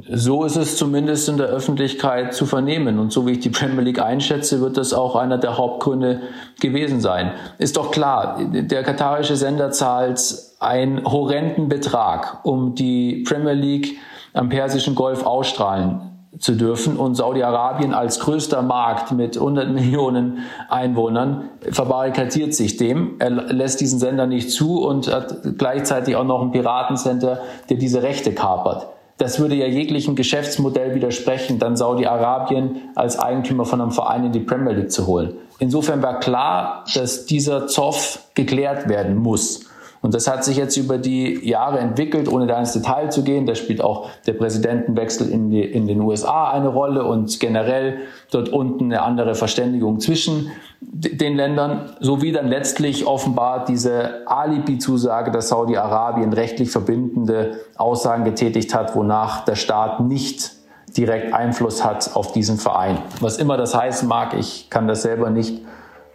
So 0.09 0.45
ist 0.45 0.55
es 0.55 0.77
zumindest 0.77 1.27
in 1.27 1.37
der 1.37 1.47
Öffentlichkeit 1.47 2.33
zu 2.33 2.45
vernehmen. 2.45 2.99
Und 2.99 3.11
so 3.11 3.25
wie 3.27 3.31
ich 3.31 3.39
die 3.39 3.49
Premier 3.49 3.81
League 3.81 4.01
einschätze, 4.01 4.61
wird 4.61 4.77
das 4.77 4.93
auch 4.93 5.15
einer 5.15 5.37
der 5.37 5.57
Hauptgründe 5.57 6.21
gewesen 6.61 7.01
sein. 7.01 7.33
Ist 7.57 7.75
doch 7.75 7.91
klar, 7.91 8.39
der 8.41 8.83
katarische 8.83 9.35
Sender 9.35 9.71
zahlt 9.71 10.21
einen 10.59 11.03
horrenden 11.03 11.67
Betrag, 11.67 12.45
um 12.45 12.75
die 12.75 13.23
Premier 13.27 13.53
League 13.53 13.97
am 14.33 14.47
Persischen 14.47 14.95
Golf 14.95 15.25
ausstrahlen 15.25 16.12
zu 16.39 16.55
dürfen. 16.55 16.97
Und 16.97 17.15
Saudi-Arabien 17.15 17.93
als 17.93 18.19
größter 18.19 18.61
Markt 18.61 19.11
mit 19.11 19.37
100 19.37 19.69
Millionen 19.69 20.39
Einwohnern 20.69 21.49
verbarrikadiert 21.71 22.53
sich 22.53 22.77
dem. 22.77 23.15
Er 23.19 23.29
lässt 23.29 23.81
diesen 23.81 23.99
Sender 23.99 24.27
nicht 24.27 24.51
zu 24.51 24.83
und 24.83 25.13
hat 25.13 25.57
gleichzeitig 25.57 26.15
auch 26.15 26.23
noch 26.23 26.41
ein 26.41 26.51
Piratencenter, 26.51 27.39
der 27.69 27.77
diese 27.77 28.03
Rechte 28.03 28.33
kapert. 28.33 28.87
Das 29.17 29.39
würde 29.39 29.55
ja 29.55 29.67
jeglichem 29.67 30.15
Geschäftsmodell 30.15 30.95
widersprechen, 30.95 31.59
dann 31.59 31.77
Saudi-Arabien 31.77 32.81
als 32.95 33.19
Eigentümer 33.19 33.63
von 33.63 33.79
einem 33.79 33.91
Verein 33.91 34.25
in 34.25 34.31
die 34.31 34.39
Premier 34.39 34.73
League 34.73 34.91
zu 34.91 35.05
holen. 35.05 35.35
Insofern 35.59 36.01
war 36.01 36.19
klar, 36.19 36.83
dass 36.95 37.25
dieser 37.25 37.67
Zoff 37.67 38.19
geklärt 38.33 38.89
werden 38.89 39.15
muss. 39.15 39.67
Und 40.03 40.13
das 40.13 40.27
hat 40.27 40.43
sich 40.43 40.57
jetzt 40.57 40.75
über 40.75 40.97
die 40.97 41.47
Jahre 41.47 41.79
entwickelt, 41.79 42.27
ohne 42.27 42.45
da 42.45 42.59
ins 42.59 42.73
Detail 42.73 43.09
zu 43.09 43.23
gehen. 43.23 43.45
Da 43.45 43.55
spielt 43.55 43.81
auch 43.81 44.09
der 44.27 44.33
Präsidentenwechsel 44.33 45.29
in, 45.29 45.49
die, 45.49 45.63
in 45.63 45.87
den 45.87 46.01
USA 46.01 46.51
eine 46.51 46.67
Rolle 46.67 47.05
und 47.05 47.39
generell 47.39 47.99
dort 48.29 48.49
unten 48.49 48.91
eine 48.91 49.01
andere 49.01 49.33
Verständigung 49.33 50.01
zwischen 50.01 50.51
den 50.81 51.37
Ländern, 51.37 51.95
sowie 52.01 52.33
dann 52.33 52.49
letztlich 52.49 53.07
offenbar 53.07 53.63
diese 53.63 54.27
Alibi-Zusage, 54.27 55.31
dass 55.31 55.47
Saudi-Arabien 55.47 56.33
rechtlich 56.33 56.69
verbindende 56.69 57.61
Aussagen 57.77 58.25
getätigt 58.25 58.75
hat, 58.75 58.97
wonach 58.97 59.45
der 59.45 59.55
Staat 59.55 60.01
nicht 60.01 60.51
direkt 60.97 61.33
Einfluss 61.33 61.85
hat 61.85 62.13
auf 62.13 62.33
diesen 62.33 62.57
Verein. 62.57 62.97
Was 63.21 63.37
immer 63.37 63.55
das 63.55 63.73
heißen 63.73 64.05
mag, 64.05 64.33
ich 64.37 64.69
kann 64.69 64.85
das 64.85 65.01
selber 65.01 65.29
nicht 65.29 65.61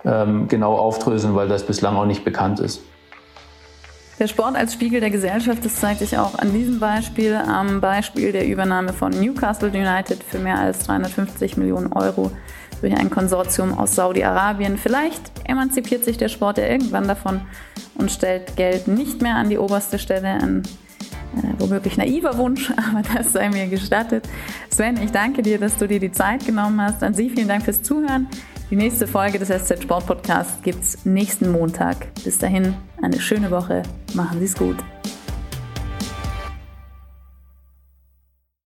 ähm, 0.05 0.47
genau 0.47 0.75
aufdröseln, 0.77 1.35
weil 1.35 1.49
das 1.49 1.63
bislang 1.63 1.97
auch 1.97 2.05
nicht 2.05 2.27
bekannt 2.27 2.61
ist. 2.61 2.83
Der 4.19 4.27
Sport 4.27 4.57
als 4.57 4.73
Spiegel 4.73 5.01
der 5.01 5.11
Gesellschaft, 5.11 5.65
das 5.65 5.77
zeigt 5.77 6.01
sich 6.01 6.19
auch 6.19 6.37
an 6.37 6.53
diesem 6.53 6.81
Beispiel, 6.81 7.37
am 7.37 7.81
Beispiel 7.81 8.33
der 8.33 8.49
Übernahme 8.49 8.93
von 8.93 9.11
Newcastle 9.11 9.69
United 9.69 10.25
für 10.25 10.41
mehr 10.41 10.59
als 10.59 10.81
350 10.81 11.57
Millionen 11.57 11.93
Euro 11.93 12.33
durch 12.81 12.97
ein 12.97 13.11
Konsortium 13.11 13.79
aus 13.79 13.95
Saudi-Arabien. 13.95 14.77
Vielleicht 14.77 15.23
emanzipiert 15.45 16.05
sich 16.05 16.17
der 16.17 16.29
Sport 16.29 16.59
ja 16.59 16.67
irgendwann 16.67 17.07
davon 17.07 17.43
und 17.95 18.11
stellt 18.11 18.57
Geld 18.57 18.89
nicht 18.89 19.23
mehr 19.23 19.37
an 19.37 19.51
die 19.51 19.59
oberste 19.59 20.01
Stelle. 20.01 20.29
Ein 20.29 20.63
äh, 21.37 21.61
womöglich 21.61 21.97
naiver 21.97 22.39
Wunsch, 22.39 22.71
aber 22.91 23.03
das 23.15 23.33
sei 23.33 23.49
mir 23.51 23.69
gestattet. 23.69 24.29
Sven, 24.69 25.01
ich 25.01 25.13
danke 25.13 25.43
dir, 25.43 25.59
dass 25.59 25.77
du 25.77 25.87
dir 25.87 26.01
die 26.01 26.11
Zeit 26.11 26.45
genommen 26.45 26.81
hast. 26.81 27.05
An 27.05 27.15
Sie 27.15 27.31
vielen 27.31 27.47
Dank 27.49 27.65
fürs 27.65 27.83
Zuhören. 27.83 28.27
Die 28.71 28.77
nächste 28.77 29.07
Folge 29.07 29.39
des 29.39 29.49
SZ 29.49 29.83
Sport 29.83 30.07
Podcasts 30.07 30.63
gibt 30.63 30.83
es 30.83 31.07
nächsten 31.07 31.51
Montag. 31.51 32.13
Bis 32.23 32.37
dahin 32.37 32.75
eine 33.01 33.19
schöne 33.19 33.51
Woche. 33.51 33.83
Machen 34.13 34.41
Sie 34.41 34.45
es 34.45 34.55
gut. 34.55 34.77